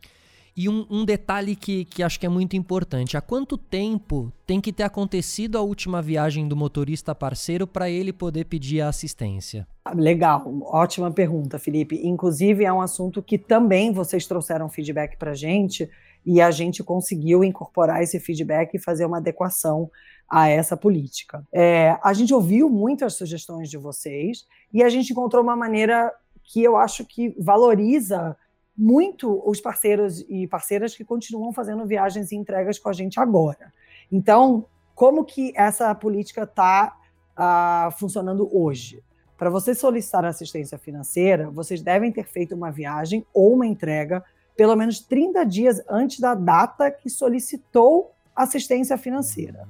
E 0.56 0.70
um, 0.70 0.86
um, 0.88 1.04
detalhe 1.04 1.54
que, 1.54 1.84
que 1.84 2.02
acho 2.02 2.18
que 2.18 2.24
é 2.24 2.30
muito 2.30 2.56
importante: 2.56 3.14
há 3.14 3.20
quanto 3.20 3.58
tempo 3.58 4.32
tem 4.46 4.58
que 4.58 4.72
ter 4.72 4.84
acontecido 4.84 5.58
a 5.58 5.60
última 5.60 6.00
viagem 6.00 6.48
do 6.48 6.56
motorista 6.56 7.14
parceiro 7.14 7.66
para 7.66 7.90
ele 7.90 8.10
poder 8.10 8.46
pedir 8.46 8.80
a 8.80 8.88
assistência? 8.88 9.68
Legal, 9.94 10.50
ótima 10.62 11.10
pergunta, 11.10 11.58
Felipe. 11.58 12.00
Inclusive, 12.02 12.64
é 12.64 12.72
um 12.72 12.80
assunto 12.80 13.22
que 13.22 13.36
também 13.36 13.92
vocês 13.92 14.26
trouxeram 14.26 14.70
feedback 14.70 15.18
para 15.18 15.32
a 15.32 15.34
gente 15.34 15.90
e 16.24 16.40
a 16.40 16.50
gente 16.50 16.82
conseguiu 16.82 17.44
incorporar 17.44 18.02
esse 18.02 18.18
feedback 18.18 18.74
e 18.74 18.80
fazer 18.80 19.04
uma 19.04 19.18
adequação 19.18 19.90
a 20.28 20.48
essa 20.48 20.76
política. 20.76 21.46
É, 21.52 21.98
a 22.02 22.12
gente 22.12 22.34
ouviu 22.34 22.68
muitas 22.68 23.14
sugestões 23.14 23.70
de 23.70 23.76
vocês 23.76 24.46
e 24.72 24.82
a 24.82 24.88
gente 24.88 25.12
encontrou 25.12 25.42
uma 25.42 25.56
maneira 25.56 26.12
que 26.42 26.62
eu 26.62 26.76
acho 26.76 27.04
que 27.04 27.34
valoriza 27.38 28.36
muito 28.76 29.42
os 29.48 29.60
parceiros 29.60 30.24
e 30.28 30.46
parceiras 30.46 30.94
que 30.94 31.04
continuam 31.04 31.52
fazendo 31.52 31.86
viagens 31.86 32.30
e 32.30 32.36
entregas 32.36 32.78
com 32.78 32.88
a 32.88 32.92
gente 32.92 33.18
agora. 33.18 33.72
Então, 34.10 34.66
como 34.94 35.24
que 35.24 35.52
essa 35.56 35.94
política 35.94 36.42
está 36.42 36.94
uh, 36.96 37.32
ah, 37.36 37.94
funcionando 37.98 38.48
hoje? 38.52 39.02
Para 39.38 39.50
você 39.50 39.74
solicitar 39.74 40.24
assistência 40.24 40.78
financeira, 40.78 41.50
vocês 41.50 41.82
devem 41.82 42.12
ter 42.12 42.24
feito 42.24 42.54
uma 42.54 42.70
viagem 42.70 43.24
ou 43.32 43.54
uma 43.54 43.66
entrega 43.66 44.24
pelo 44.56 44.74
menos 44.74 45.00
30 45.00 45.44
dias 45.44 45.82
antes 45.88 46.20
da 46.20 46.34
data 46.34 46.90
que 46.90 47.10
solicitou 47.10 48.12
assistência 48.34 48.96
financeira 48.96 49.66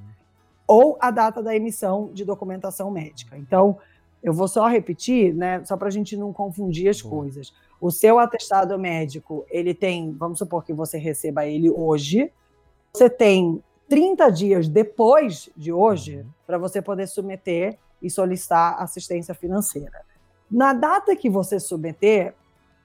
ou 0.66 0.96
a 1.00 1.10
data 1.10 1.42
da 1.42 1.54
emissão 1.54 2.10
de 2.12 2.24
documentação 2.24 2.90
médica. 2.90 3.36
Então, 3.38 3.78
eu 4.22 4.32
vou 4.32 4.48
só 4.48 4.66
repetir, 4.66 5.34
né, 5.34 5.64
só 5.64 5.76
para 5.76 5.88
a 5.88 5.90
gente 5.90 6.16
não 6.16 6.32
confundir 6.32 6.88
as 6.88 7.00
coisas. 7.00 7.54
O 7.80 7.90
seu 7.90 8.18
atestado 8.18 8.78
médico, 8.78 9.44
ele 9.48 9.72
tem, 9.72 10.12
vamos 10.12 10.38
supor 10.38 10.64
que 10.64 10.72
você 10.72 10.98
receba 10.98 11.46
ele 11.46 11.70
hoje, 11.70 12.32
você 12.92 13.08
tem 13.08 13.62
30 13.88 14.30
dias 14.30 14.68
depois 14.68 15.48
de 15.56 15.72
hoje 15.72 16.18
uhum. 16.18 16.26
para 16.46 16.58
você 16.58 16.82
poder 16.82 17.06
submeter 17.06 17.78
e 18.02 18.10
solicitar 18.10 18.82
assistência 18.82 19.34
financeira. 19.34 20.04
Na 20.50 20.72
data 20.72 21.14
que 21.14 21.28
você 21.28 21.60
submeter, 21.60 22.34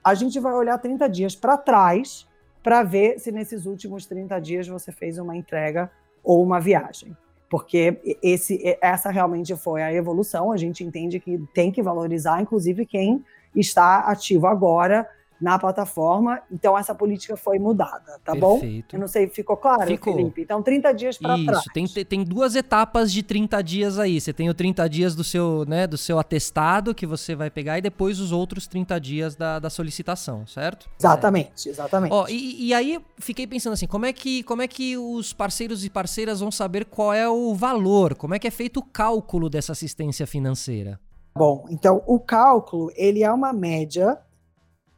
a 0.04 0.14
gente 0.14 0.38
vai 0.38 0.52
olhar 0.52 0.78
30 0.78 1.08
dias 1.08 1.34
para 1.34 1.56
trás 1.56 2.28
para 2.62 2.82
ver 2.82 3.18
se 3.18 3.32
nesses 3.32 3.66
últimos 3.66 4.06
30 4.06 4.38
dias 4.40 4.68
você 4.68 4.92
fez 4.92 5.18
uma 5.18 5.36
entrega 5.36 5.90
ou 6.22 6.42
uma 6.42 6.60
viagem. 6.60 7.16
Porque 7.52 8.00
esse, 8.22 8.78
essa 8.80 9.10
realmente 9.10 9.54
foi 9.54 9.82
a 9.82 9.92
evolução. 9.92 10.50
A 10.50 10.56
gente 10.56 10.82
entende 10.82 11.20
que 11.20 11.36
tem 11.52 11.70
que 11.70 11.82
valorizar, 11.82 12.40
inclusive, 12.40 12.86
quem 12.86 13.22
está 13.54 13.98
ativo 13.98 14.46
agora 14.46 15.06
na 15.42 15.58
plataforma. 15.58 16.40
Então, 16.50 16.78
essa 16.78 16.94
política 16.94 17.36
foi 17.36 17.58
mudada, 17.58 18.20
tá 18.24 18.32
Perfeito. 18.32 18.92
bom? 18.92 18.96
Eu 18.96 19.00
não 19.00 19.08
sei, 19.08 19.26
ficou 19.26 19.56
claro, 19.56 19.86
ficou. 19.88 20.14
Felipe? 20.14 20.42
Então, 20.42 20.62
30 20.62 20.92
dias 20.92 21.18
para 21.18 21.34
trás. 21.44 21.58
Isso, 21.58 21.70
tem, 21.74 22.04
tem 22.04 22.24
duas 22.24 22.54
etapas 22.54 23.12
de 23.12 23.24
30 23.24 23.60
dias 23.62 23.98
aí. 23.98 24.20
Você 24.20 24.32
tem 24.32 24.48
o 24.48 24.54
30 24.54 24.88
dias 24.88 25.16
do 25.16 25.24
seu, 25.24 25.64
né, 25.66 25.86
do 25.86 25.98
seu 25.98 26.18
atestado 26.18 26.94
que 26.94 27.04
você 27.04 27.34
vai 27.34 27.50
pegar 27.50 27.76
e 27.78 27.82
depois 27.82 28.20
os 28.20 28.30
outros 28.30 28.68
30 28.68 29.00
dias 29.00 29.34
da, 29.34 29.58
da 29.58 29.68
solicitação, 29.68 30.46
certo? 30.46 30.88
Exatamente, 30.96 31.68
é. 31.68 31.72
exatamente. 31.72 32.12
Ó, 32.12 32.28
e, 32.28 32.68
e 32.68 32.72
aí, 32.72 33.00
fiquei 33.18 33.46
pensando 33.46 33.72
assim, 33.72 33.88
como 33.88 34.06
é, 34.06 34.12
que, 34.12 34.44
como 34.44 34.62
é 34.62 34.68
que 34.68 34.96
os 34.96 35.32
parceiros 35.32 35.84
e 35.84 35.90
parceiras 35.90 36.38
vão 36.38 36.52
saber 36.52 36.84
qual 36.84 37.12
é 37.12 37.28
o 37.28 37.52
valor? 37.52 38.14
Como 38.14 38.32
é 38.32 38.38
que 38.38 38.46
é 38.46 38.50
feito 38.50 38.78
o 38.78 38.82
cálculo 38.82 39.50
dessa 39.50 39.72
assistência 39.72 40.24
financeira? 40.24 41.00
Bom, 41.34 41.66
então, 41.68 42.02
o 42.06 42.20
cálculo, 42.20 42.92
ele 42.94 43.24
é 43.24 43.32
uma 43.32 43.52
média 43.52 44.18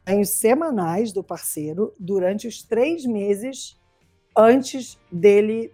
ganhos 0.05 0.29
semanais 0.29 1.11
do 1.11 1.23
parceiro 1.23 1.93
durante 1.99 2.47
os 2.47 2.61
três 2.61 3.05
meses 3.05 3.79
antes 4.37 4.99
dele 5.11 5.73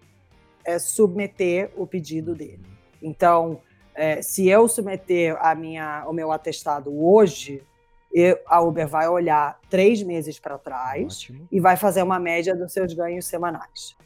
é, 0.64 0.80
submeter 0.80 1.72
o 1.76 1.86
pedido 1.86 2.34
dele. 2.34 2.66
Então, 3.02 3.60
é, 3.94 4.22
se 4.22 4.48
eu 4.48 4.68
submeter 4.68 5.36
a 5.40 5.54
minha, 5.54 6.06
o 6.08 6.14
meu 6.14 6.32
atestado 6.32 6.96
hoje, 7.04 7.62
eu, 8.14 8.40
a 8.46 8.62
Uber 8.62 8.88
vai 8.88 9.08
olhar 9.10 9.60
três 9.70 10.02
meses 10.04 10.40
para 10.40 10.58
trás 10.58 11.18
Ótimo. 11.18 11.48
e 11.52 11.60
vai 11.60 11.76
fazer 11.76 12.04
uma 12.04 12.20
média 12.20 12.56
dos 12.56 12.72
seus 12.72 12.94
ganhos 12.94 13.26
semanais. 13.26 13.98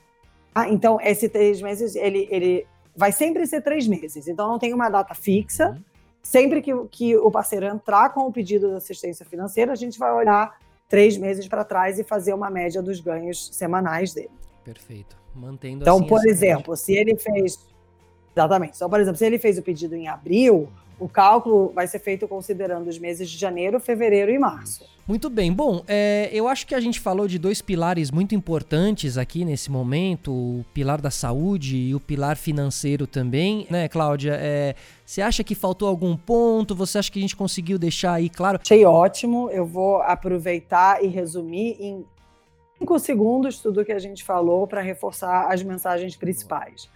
Ah, 0.54 0.70
então, 0.70 1.00
esse 1.02 1.28
três 1.28 1.62
meses, 1.62 1.96
ele, 1.96 2.28
ele 2.32 2.66
vai 2.96 3.12
sempre 3.12 3.46
ser 3.46 3.62
três 3.62 3.88
meses. 3.88 4.28
Então, 4.28 4.48
não 4.48 4.58
tem 4.58 4.74
uma 4.74 4.90
data 4.90 5.14
fixa. 5.14 5.70
Uhum 5.70 5.95
Sempre 6.36 6.62
que, 6.62 6.74
que 6.92 7.16
o 7.16 7.32
parceiro 7.32 7.66
entrar 7.66 8.10
com 8.10 8.28
o 8.28 8.32
pedido 8.32 8.68
de 8.68 8.76
assistência 8.76 9.26
financeira, 9.26 9.72
a 9.72 9.76
gente 9.76 9.98
vai 9.98 10.12
olhar 10.12 10.60
três 10.90 11.16
meses 11.16 11.48
para 11.48 11.64
trás 11.64 11.98
e 11.98 12.04
fazer 12.04 12.34
uma 12.34 12.50
média 12.50 12.82
dos 12.82 13.00
ganhos 13.00 13.48
semanais 13.56 14.14
dele. 14.14 14.32
Perfeito. 14.62 15.16
Mantendo 15.34 15.84
Então, 15.84 15.96
assim 16.00 16.08
por 16.08 16.28
exemplo, 16.28 16.72
média. 16.72 16.76
se 16.76 16.94
ele 16.94 17.18
fez. 17.18 17.58
Exatamente. 18.36 18.76
Então, 18.76 18.90
por 18.90 19.00
exemplo, 19.00 19.18
se 19.18 19.26
ele 19.26 19.40
fez 19.40 19.58
o 19.58 19.62
pedido 19.62 19.96
em 19.96 20.10
abril, 20.10 20.68
o 21.00 21.10
cálculo 21.10 21.72
vai 21.74 21.88
ser 21.88 22.00
feito 22.00 22.28
considerando 22.28 22.88
os 22.88 22.98
meses 22.98 23.30
de 23.30 23.38
janeiro, 23.38 23.80
fevereiro 23.80 24.32
e 24.32 24.40
março. 24.40 24.86
Muito 25.08 25.30
bem. 25.30 25.54
Bom, 25.54 25.84
é, 25.88 26.30
eu 26.34 26.48
acho 26.48 26.66
que 26.66 26.74
a 26.74 26.80
gente 26.80 27.00
falou 27.00 27.28
de 27.28 27.38
dois 27.38 27.62
pilares 27.62 28.10
muito 28.10 28.34
importantes 28.34 29.18
aqui 29.18 29.46
nesse 29.46 29.70
momento: 29.70 30.32
o 30.32 30.66
pilar 30.74 31.00
da 31.00 31.12
saúde 31.12 31.78
e 31.78 31.94
o 31.94 32.00
pilar 32.00 32.38
financeiro 32.38 33.06
também, 33.06 33.68
né, 33.70 33.88
Cláudia? 33.88 34.38
É, 34.40 34.76
você 35.06 35.22
acha 35.22 35.44
que 35.44 35.54
faltou 35.54 35.88
algum 35.88 36.18
ponto? 36.18 36.74
Você 36.76 36.98
acha 36.98 37.12
que 37.12 37.20
a 37.20 37.22
gente 37.22 37.36
conseguiu 37.36 37.78
deixar 37.78 38.14
aí 38.14 38.30
claro? 38.30 38.60
Achei 38.62 38.84
ótimo. 38.84 39.50
Eu 39.52 39.66
vou 39.66 40.02
aproveitar 40.02 41.04
e 41.04 41.08
resumir 41.08 41.78
em 41.80 42.04
cinco 42.80 42.98
segundos 42.98 43.60
tudo 43.60 43.86
que 43.86 43.92
a 43.92 44.00
gente 44.00 44.24
falou 44.24 44.66
para 44.66 44.82
reforçar 44.82 45.52
as 45.52 45.62
mensagens 45.62 46.16
principais. 46.16 46.90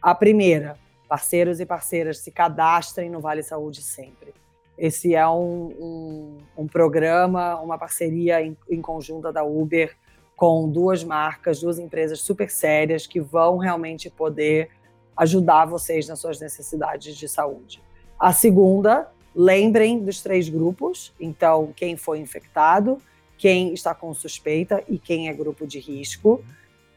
A 0.00 0.14
primeira 0.16 0.76
parceiros 1.12 1.60
e 1.60 1.66
parceiras 1.66 2.20
se 2.20 2.30
cadastrem 2.30 3.10
no 3.10 3.20
Vale 3.20 3.42
Saúde 3.42 3.82
sempre. 3.82 4.32
Esse 4.78 5.14
é 5.14 5.28
um, 5.28 5.66
um, 5.78 6.38
um 6.56 6.66
programa, 6.66 7.60
uma 7.60 7.76
parceria 7.76 8.40
em, 8.40 8.56
em 8.70 8.80
conjunta 8.80 9.30
da 9.30 9.44
Uber 9.44 9.94
com 10.34 10.66
duas 10.66 11.04
marcas, 11.04 11.60
duas 11.60 11.78
empresas 11.78 12.22
super 12.22 12.50
sérias 12.50 13.06
que 13.06 13.20
vão 13.20 13.58
realmente 13.58 14.08
poder 14.08 14.70
ajudar 15.14 15.66
vocês 15.66 16.08
nas 16.08 16.18
suas 16.18 16.40
necessidades 16.40 17.14
de 17.14 17.28
saúde. 17.28 17.82
A 18.18 18.32
segunda, 18.32 19.06
lembrem 19.36 20.02
dos 20.02 20.22
três 20.22 20.48
grupos. 20.48 21.12
Então, 21.20 21.74
quem 21.76 21.94
foi 21.94 22.20
infectado, 22.20 22.96
quem 23.36 23.74
está 23.74 23.94
com 23.94 24.14
suspeita 24.14 24.82
e 24.88 24.98
quem 24.98 25.28
é 25.28 25.34
grupo 25.34 25.66
de 25.66 25.78
risco. 25.78 26.42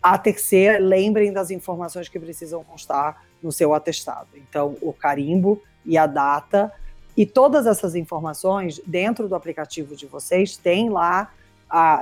A 0.06 0.20
terceira, 0.20 0.78
lembrem 0.78 1.34
das 1.34 1.50
informações 1.50 2.08
que 2.08 2.20
precisam 2.20 2.64
constar 2.64 3.26
no 3.42 3.52
seu 3.52 3.74
atestado. 3.74 4.28
Então, 4.36 4.78
o 4.80 4.94
carimbo 4.94 5.60
e 5.84 5.98
a 5.98 6.06
data. 6.06 6.72
E 7.18 7.26
todas 7.26 7.66
essas 7.66 7.96
informações, 7.96 8.80
dentro 8.86 9.28
do 9.28 9.34
aplicativo 9.34 9.96
de 9.96 10.06
vocês, 10.06 10.58
tem 10.58 10.90
lá 10.90 11.34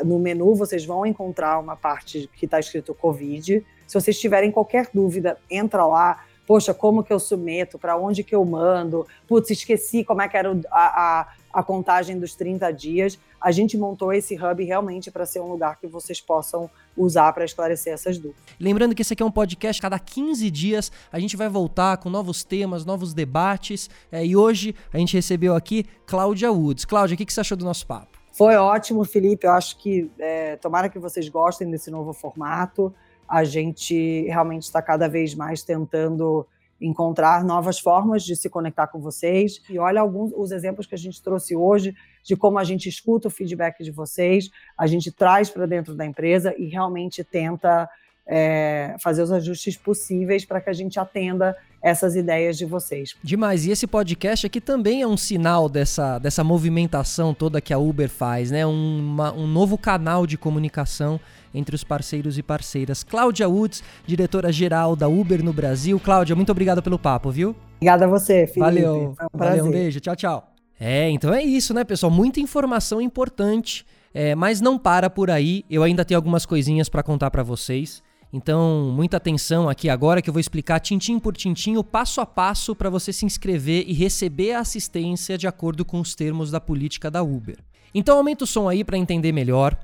no 0.03 0.19
menu, 0.19 0.53
vocês 0.53 0.83
vão 0.83 1.05
encontrar 1.05 1.57
uma 1.59 1.77
parte 1.77 2.29
que 2.35 2.43
está 2.43 2.59
escrito 2.59 2.93
Covid. 2.93 3.65
Se 3.87 3.93
vocês 3.93 4.19
tiverem 4.19 4.51
qualquer 4.51 4.89
dúvida, 4.93 5.37
entra 5.49 5.85
lá. 5.85 6.25
Poxa, 6.45 6.73
como 6.73 7.05
que 7.05 7.13
eu 7.13 7.19
submeto? 7.21 7.79
Para 7.79 7.95
onde 7.95 8.21
que 8.21 8.35
eu 8.35 8.43
mando? 8.43 9.07
Putz, 9.29 9.49
esqueci 9.49 10.03
como 10.03 10.21
é 10.21 10.27
que 10.27 10.35
era 10.35 10.51
a, 10.69 11.21
a, 11.21 11.27
a 11.53 11.61
contagem 11.61 12.19
dos 12.19 12.35
30 12.35 12.71
dias 12.71 13.19
a 13.39 13.51
gente 13.51 13.77
montou 13.77 14.13
esse 14.13 14.35
hub 14.35 14.63
realmente 14.63 15.11
para 15.11 15.25
ser 15.25 15.41
um 15.41 15.47
lugar 15.47 15.77
que 15.77 15.85
vocês 15.85 16.21
possam 16.21 16.69
usar 16.95 17.33
para 17.33 17.43
esclarecer 17.43 17.93
essas 17.93 18.17
dúvidas. 18.17 18.41
Lembrando 18.57 18.95
que 18.95 19.01
esse 19.01 19.13
aqui 19.13 19.21
é 19.21 19.25
um 19.25 19.31
podcast, 19.31 19.81
cada 19.81 19.99
15 19.99 20.49
dias 20.49 20.91
a 21.11 21.19
gente 21.19 21.35
vai 21.35 21.49
voltar 21.49 21.97
com 21.97 22.09
novos 22.09 22.43
temas, 22.45 22.85
novos 22.85 23.13
debates. 23.13 23.89
É, 24.09 24.25
e 24.25 24.35
hoje 24.35 24.73
a 24.93 24.97
gente 24.97 25.13
recebeu 25.13 25.55
aqui 25.55 25.85
Cláudia 26.05 26.51
Woods. 26.51 26.85
Cláudia, 26.85 27.15
o 27.15 27.17
que, 27.17 27.25
que 27.25 27.33
você 27.33 27.41
achou 27.41 27.57
do 27.57 27.65
nosso 27.65 27.85
papo? 27.85 28.17
Foi 28.31 28.55
ótimo, 28.55 29.03
Felipe. 29.03 29.45
Eu 29.45 29.51
acho 29.51 29.77
que 29.77 30.09
é, 30.17 30.55
tomara 30.55 30.87
que 30.87 30.97
vocês 30.97 31.27
gostem 31.27 31.69
desse 31.69 31.91
novo 31.91 32.13
formato. 32.13 32.93
A 33.27 33.43
gente 33.43 34.23
realmente 34.23 34.63
está 34.63 34.81
cada 34.81 35.07
vez 35.09 35.35
mais 35.35 35.63
tentando 35.63 36.47
encontrar 36.79 37.43
novas 37.43 37.79
formas 37.79 38.23
de 38.23 38.35
se 38.35 38.49
conectar 38.49 38.87
com 38.87 38.99
vocês. 38.99 39.61
E 39.69 39.79
olha 39.79 40.01
alguns 40.01 40.31
os 40.35 40.51
exemplos 40.51 40.85
que 40.85 40.95
a 40.95 40.97
gente 40.97 41.21
trouxe 41.21 41.55
hoje 41.55 41.95
de 42.23 42.35
como 42.35 42.57
a 42.57 42.63
gente 42.63 42.87
escuta 42.87 43.27
o 43.27 43.31
feedback 43.31 43.83
de 43.83 43.91
vocês, 43.91 44.49
a 44.77 44.87
gente 44.87 45.11
traz 45.11 45.49
para 45.49 45.65
dentro 45.65 45.95
da 45.95 46.05
empresa 46.05 46.53
e 46.57 46.67
realmente 46.67 47.23
tenta 47.23 47.89
é, 48.25 48.95
fazer 48.99 49.21
os 49.21 49.31
ajustes 49.31 49.75
possíveis 49.75 50.45
para 50.45 50.61
que 50.61 50.69
a 50.69 50.73
gente 50.73 50.99
atenda 50.99 51.55
essas 51.81 52.15
ideias 52.15 52.57
de 52.57 52.65
vocês. 52.65 53.15
Demais. 53.21 53.65
E 53.65 53.71
esse 53.71 53.85
podcast 53.85 54.45
aqui 54.45 54.61
também 54.61 55.01
é 55.01 55.07
um 55.07 55.17
sinal 55.17 55.67
dessa, 55.67 56.17
dessa 56.17 56.43
movimentação 56.43 57.33
toda 57.33 57.59
que 57.59 57.73
a 57.73 57.77
Uber 57.77 58.09
faz, 58.09 58.49
né? 58.51 58.65
Uma, 58.65 59.33
um 59.33 59.45
novo 59.45 59.77
canal 59.77 60.25
de 60.25 60.37
comunicação 60.37 61.19
entre 61.53 61.75
os 61.75 61.83
parceiros 61.83 62.37
e 62.37 62.43
parceiras. 62.43 63.03
Cláudia 63.03 63.47
Woods, 63.47 63.83
diretora-geral 64.05 64.95
da 64.95 65.07
Uber 65.07 65.43
no 65.43 65.53
Brasil. 65.53 65.99
Cláudia, 65.99 66.35
muito 66.35 66.51
obrigado 66.51 66.81
pelo 66.81 66.97
papo, 66.97 67.31
viu? 67.31 67.55
Obrigada 67.77 68.05
a 68.05 68.07
você, 68.07 68.47
Felipe. 68.47 68.59
Valeu. 68.59 69.15
Um 69.33 69.37
Valeu, 69.37 69.65
um 69.65 69.71
beijo. 69.71 69.99
Tchau, 69.99 70.15
tchau. 70.15 70.53
É, 70.79 71.09
então 71.09 71.33
é 71.33 71.43
isso, 71.43 71.73
né, 71.73 71.83
pessoal? 71.83 72.11
Muita 72.11 72.39
informação 72.39 72.99
importante, 72.99 73.85
é, 74.13 74.35
mas 74.35 74.59
não 74.59 74.77
para 74.77 75.09
por 75.09 75.29
aí. 75.29 75.63
Eu 75.69 75.83
ainda 75.83 76.03
tenho 76.03 76.17
algumas 76.17 76.45
coisinhas 76.45 76.89
para 76.89 77.03
contar 77.03 77.29
para 77.31 77.43
vocês. 77.43 78.01
Então, 78.33 78.91
muita 78.91 79.17
atenção 79.17 79.69
aqui 79.69 79.87
agora 79.89 80.19
que 80.19 80.27
eu 80.27 80.33
vou 80.33 80.39
explicar 80.39 80.79
tintim 80.79 81.19
por 81.19 81.35
tintim 81.37 81.75
o 81.77 81.83
passo 81.83 82.19
a 82.19 82.25
passo 82.25 82.75
para 82.75 82.89
você 82.89 83.13
se 83.13 83.25
inscrever 83.25 83.85
e 83.87 83.93
receber 83.93 84.53
a 84.53 84.59
assistência 84.59 85.37
de 85.37 85.47
acordo 85.47 85.85
com 85.85 86.01
os 86.01 86.15
termos 86.15 86.49
da 86.49 86.59
política 86.59 87.11
da 87.11 87.21
Uber. 87.21 87.57
Então, 87.93 88.17
aumenta 88.17 88.43
o 88.43 88.47
som 88.47 88.67
aí 88.67 88.83
para 88.83 88.97
entender 88.97 89.31
melhor. 89.31 89.77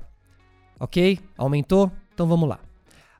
Ok? 0.80 1.20
Aumentou? 1.36 1.92
Então 2.12 2.26
vamos 2.26 2.48
lá. 2.48 2.58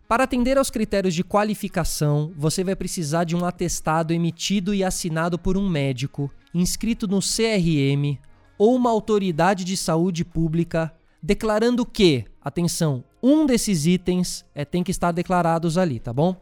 Para 0.08 0.24
atender 0.24 0.58
aos 0.58 0.70
critérios 0.70 1.14
de 1.14 1.22
qualificação, 1.22 2.32
você 2.36 2.64
vai 2.64 2.74
precisar 2.74 3.22
de 3.22 3.36
um 3.36 3.44
atestado 3.44 4.12
emitido 4.12 4.74
e 4.74 4.82
assinado 4.82 5.38
por 5.38 5.56
um 5.56 5.68
médico, 5.68 6.28
inscrito 6.52 7.06
no 7.06 7.20
CRM 7.20 8.18
ou 8.58 8.74
uma 8.74 8.90
autoridade 8.90 9.62
de 9.62 9.76
saúde 9.76 10.24
pública, 10.24 10.92
declarando 11.22 11.86
que, 11.86 12.24
atenção, 12.42 13.04
um 13.22 13.46
desses 13.46 13.86
itens 13.86 14.44
é, 14.54 14.64
tem 14.64 14.82
que 14.82 14.90
estar 14.90 15.12
declarados 15.12 15.78
ali, 15.78 16.00
tá 16.00 16.12
bom? 16.12 16.34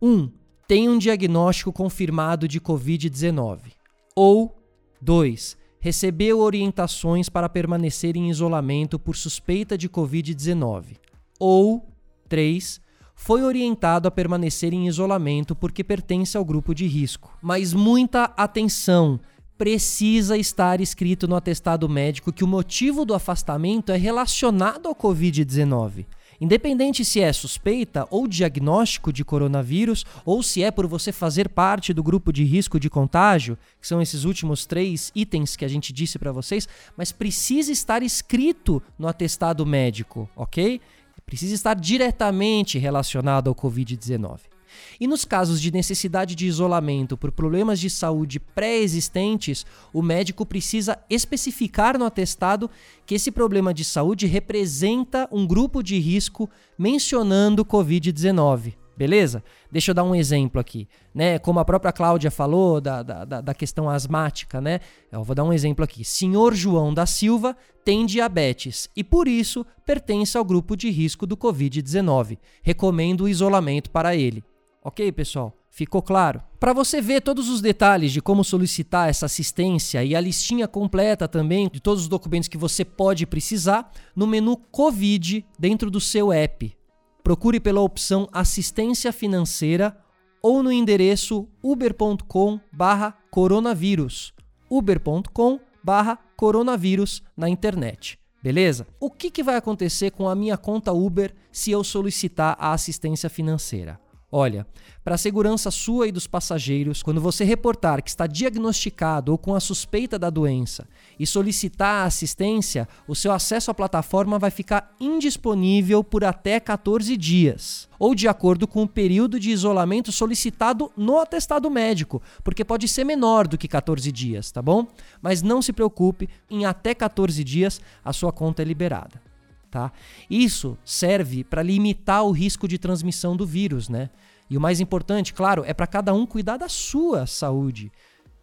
1. 0.00 0.08
Um, 0.08 0.30
tem 0.68 0.88
um 0.88 0.98
diagnóstico 0.98 1.72
confirmado 1.72 2.46
de 2.46 2.60
Covid-19. 2.60 3.72
Ou 4.14 4.54
2. 5.00 5.56
Recebeu 5.84 6.38
orientações 6.38 7.28
para 7.28 7.48
permanecer 7.48 8.16
em 8.16 8.30
isolamento 8.30 9.00
por 9.00 9.16
suspeita 9.16 9.76
de 9.76 9.88
Covid-19. 9.88 10.96
Ou 11.40 11.84
3. 12.28 12.80
Foi 13.16 13.42
orientado 13.42 14.06
a 14.06 14.10
permanecer 14.12 14.72
em 14.72 14.86
isolamento 14.86 15.56
porque 15.56 15.82
pertence 15.82 16.36
ao 16.36 16.44
grupo 16.44 16.72
de 16.72 16.86
risco. 16.86 17.36
Mas 17.42 17.74
muita 17.74 18.32
atenção! 18.36 19.18
precisa 19.58 20.36
estar 20.36 20.80
escrito 20.80 21.28
no 21.28 21.36
atestado 21.36 21.88
médico 21.88 22.32
que 22.32 22.42
o 22.42 22.48
motivo 22.48 23.04
do 23.04 23.14
afastamento 23.14 23.92
é 23.92 23.96
relacionado 23.96 24.88
ao 24.88 24.94
Covid-19. 24.94 26.04
Independente 26.42 27.04
se 27.04 27.20
é 27.20 27.32
suspeita 27.32 28.04
ou 28.10 28.26
diagnóstico 28.26 29.12
de 29.12 29.24
coronavírus, 29.24 30.04
ou 30.24 30.42
se 30.42 30.60
é 30.60 30.72
por 30.72 30.88
você 30.88 31.12
fazer 31.12 31.48
parte 31.48 31.94
do 31.94 32.02
grupo 32.02 32.32
de 32.32 32.42
risco 32.42 32.80
de 32.80 32.90
contágio, 32.90 33.56
que 33.80 33.86
são 33.86 34.02
esses 34.02 34.24
últimos 34.24 34.66
três 34.66 35.12
itens 35.14 35.54
que 35.54 35.64
a 35.64 35.68
gente 35.68 35.92
disse 35.92 36.18
para 36.18 36.32
vocês, 36.32 36.68
mas 36.96 37.12
precisa 37.12 37.70
estar 37.70 38.02
escrito 38.02 38.82
no 38.98 39.06
atestado 39.06 39.64
médico, 39.64 40.28
ok? 40.34 40.80
Precisa 41.24 41.54
estar 41.54 41.74
diretamente 41.74 42.76
relacionado 42.76 43.46
ao 43.46 43.54
Covid-19. 43.54 44.51
E 45.00 45.06
nos 45.06 45.24
casos 45.24 45.60
de 45.60 45.72
necessidade 45.72 46.34
de 46.34 46.46
isolamento 46.46 47.16
por 47.16 47.32
problemas 47.32 47.80
de 47.80 47.90
saúde 47.90 48.38
pré-existentes, 48.38 49.64
o 49.92 50.02
médico 50.02 50.46
precisa 50.46 50.98
especificar 51.08 51.98
no 51.98 52.04
atestado 52.04 52.70
que 53.06 53.14
esse 53.14 53.30
problema 53.30 53.72
de 53.74 53.84
saúde 53.84 54.26
representa 54.26 55.28
um 55.32 55.46
grupo 55.46 55.82
de 55.82 55.98
risco 55.98 56.48
mencionando 56.78 57.64
Covid-19. 57.64 58.74
Beleza? 58.96 59.42
Deixa 59.70 59.90
eu 59.90 59.94
dar 59.94 60.04
um 60.04 60.14
exemplo 60.14 60.60
aqui, 60.60 60.86
né? 61.14 61.38
Como 61.38 61.58
a 61.58 61.64
própria 61.64 61.92
Cláudia 61.92 62.30
falou 62.30 62.80
da, 62.80 63.02
da, 63.02 63.40
da 63.40 63.54
questão 63.54 63.88
asmática, 63.88 64.60
né? 64.60 64.80
Eu 65.10 65.24
vou 65.24 65.34
dar 65.34 65.44
um 65.44 65.52
exemplo 65.52 65.82
aqui. 65.82 66.04
Senhor 66.04 66.54
João 66.54 66.92
da 66.92 67.06
Silva 67.06 67.56
tem 67.84 68.04
diabetes 68.04 68.88
e 68.94 69.02
por 69.02 69.26
isso 69.26 69.64
pertence 69.86 70.36
ao 70.36 70.44
grupo 70.44 70.76
de 70.76 70.90
risco 70.90 71.26
do 71.26 71.36
Covid-19. 71.36 72.38
Recomendo 72.62 73.22
o 73.22 73.28
isolamento 73.28 73.90
para 73.90 74.14
ele. 74.14 74.44
Ok, 74.84 75.12
pessoal? 75.12 75.56
Ficou 75.70 76.02
claro? 76.02 76.42
Para 76.58 76.72
você 76.72 77.00
ver 77.00 77.22
todos 77.22 77.48
os 77.48 77.60
detalhes 77.60 78.10
de 78.12 78.20
como 78.20 78.42
solicitar 78.42 79.08
essa 79.08 79.26
assistência 79.26 80.02
e 80.04 80.16
a 80.16 80.20
listinha 80.20 80.66
completa 80.66 81.28
também 81.28 81.70
de 81.72 81.78
todos 81.80 82.02
os 82.02 82.08
documentos 82.08 82.48
que 82.48 82.58
você 82.58 82.84
pode 82.84 83.24
precisar, 83.24 83.92
no 84.14 84.26
menu 84.26 84.56
Covid 84.56 85.46
dentro 85.58 85.90
do 85.90 85.98
seu 86.00 86.30
app. 86.32 86.76
Procure 87.22 87.60
pela 87.60 87.80
opção 87.80 88.28
Assistência 88.32 89.12
Financeira 89.12 89.96
ou 90.42 90.60
no 90.62 90.72
endereço 90.72 91.48
uber.com/coronavírus. 91.62 94.34
uber.com/coronavírus 94.68 97.22
na 97.36 97.48
internet. 97.48 98.18
Beleza? 98.42 98.88
O 98.98 99.08
que, 99.08 99.30
que 99.30 99.44
vai 99.44 99.54
acontecer 99.54 100.10
com 100.10 100.28
a 100.28 100.34
minha 100.34 100.58
conta 100.58 100.92
Uber 100.92 101.32
se 101.52 101.70
eu 101.70 101.84
solicitar 101.84 102.56
a 102.58 102.72
assistência 102.72 103.30
financeira? 103.30 104.01
Olha, 104.34 104.66
para 105.04 105.16
a 105.16 105.18
segurança 105.18 105.70
sua 105.70 106.08
e 106.08 106.12
dos 106.12 106.26
passageiros, 106.26 107.02
quando 107.02 107.20
você 107.20 107.44
reportar 107.44 108.02
que 108.02 108.08
está 108.08 108.26
diagnosticado 108.26 109.30
ou 109.30 109.36
com 109.36 109.54
a 109.54 109.60
suspeita 109.60 110.18
da 110.18 110.30
doença 110.30 110.88
e 111.20 111.26
solicitar 111.26 112.04
a 112.04 112.06
assistência, 112.06 112.88
o 113.06 113.14
seu 113.14 113.30
acesso 113.30 113.70
à 113.70 113.74
plataforma 113.74 114.38
vai 114.38 114.50
ficar 114.50 114.96
indisponível 114.98 116.02
por 116.02 116.24
até 116.24 116.58
14 116.58 117.14
dias, 117.14 117.86
ou 117.98 118.14
de 118.14 118.26
acordo 118.26 118.66
com 118.66 118.84
o 118.84 118.88
período 118.88 119.38
de 119.38 119.50
isolamento 119.50 120.10
solicitado 120.10 120.90
no 120.96 121.18
atestado 121.18 121.70
médico, 121.70 122.22
porque 122.42 122.64
pode 122.64 122.88
ser 122.88 123.04
menor 123.04 123.46
do 123.46 123.58
que 123.58 123.68
14 123.68 124.10
dias, 124.10 124.50
tá 124.50 124.62
bom? 124.62 124.86
Mas 125.20 125.42
não 125.42 125.60
se 125.60 125.74
preocupe, 125.74 126.26
em 126.48 126.64
até 126.64 126.94
14 126.94 127.44
dias 127.44 127.82
a 128.02 128.14
sua 128.14 128.32
conta 128.32 128.62
é 128.62 128.64
liberada. 128.64 129.31
Tá? 129.72 129.90
Isso 130.28 130.76
serve 130.84 131.42
para 131.42 131.62
limitar 131.62 132.22
o 132.26 132.30
risco 132.30 132.68
de 132.68 132.76
transmissão 132.76 133.34
do 133.34 133.46
vírus, 133.46 133.88
né? 133.88 134.10
E 134.50 134.58
o 134.58 134.60
mais 134.60 134.80
importante, 134.80 135.32
claro, 135.32 135.64
é 135.66 135.72
para 135.72 135.86
cada 135.86 136.12
um 136.12 136.26
cuidar 136.26 136.58
da 136.58 136.68
sua 136.68 137.26
saúde. 137.26 137.90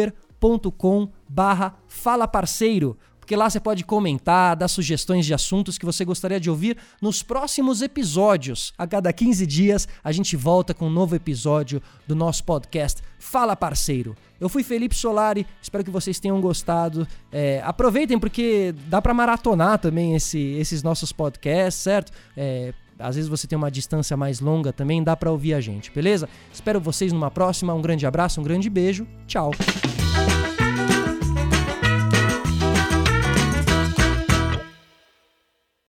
barra 1.29 1.77
fala 1.89 2.29
parceiro 2.29 2.97
porque 3.27 3.35
lá 3.35 3.51
você 3.51 3.59
pode 3.59 3.83
comentar, 3.83 4.55
dar 4.55 4.69
sugestões 4.69 5.27
de 5.27 5.35
assuntos 5.35 5.77
que 5.77 5.85
você 5.85 6.05
gostaria 6.05 6.39
de 6.39 6.49
ouvir 6.49 6.77
nos 7.03 7.25
próximos 7.25 7.83
episódios. 7.83 8.73
A 8.79 8.87
cada 8.87 9.13
15 9.13 9.45
dias 9.45 9.89
a 10.05 10.13
gente 10.13 10.37
volta 10.37 10.73
com 10.73 10.87
um 10.87 10.91
novo 10.91 11.17
episódio 11.17 11.83
do 12.07 12.15
nosso 12.15 12.45
podcast 12.45 13.03
Fala 13.19 13.57
Parceiro. 13.57 14.15
Eu 14.39 14.49
fui 14.49 14.63
Felipe 14.63 14.95
Solari, 14.95 15.45
espero 15.61 15.83
que 15.83 15.91
vocês 15.91 16.21
tenham 16.21 16.41
gostado. 16.41 17.05
É, 17.33 17.61
aproveitem 17.65 18.17
porque 18.17 18.73
dá 18.87 19.03
para 19.03 19.13
maratonar 19.13 19.81
também 19.81 20.15
esse, 20.15 20.39
esses 20.39 20.85
nossos 20.85 21.11
podcasts, 21.11 21.83
certo? 21.83 22.13
É, 22.37 22.73
às 22.97 23.17
vezes 23.17 23.29
você 23.29 23.49
tem 23.49 23.59
uma 23.59 23.73
distância 23.73 24.17
mais 24.17 24.39
longa 24.39 24.73
também, 24.73 25.03
dá 25.03 25.17
para 25.17 25.33
ouvir 25.33 25.55
a 25.55 25.61
gente, 25.61 25.91
beleza? 25.91 26.29
Espero 26.53 26.81
vocês 26.81 27.13
numa 27.13 27.31
próxima. 27.31 27.75
Um 27.75 27.83
grande 27.83 28.07
abraço, 28.07 28.41
um 28.41 28.45
grande 28.45 28.71
beijo. 28.71 29.05
Tchau. 29.27 29.51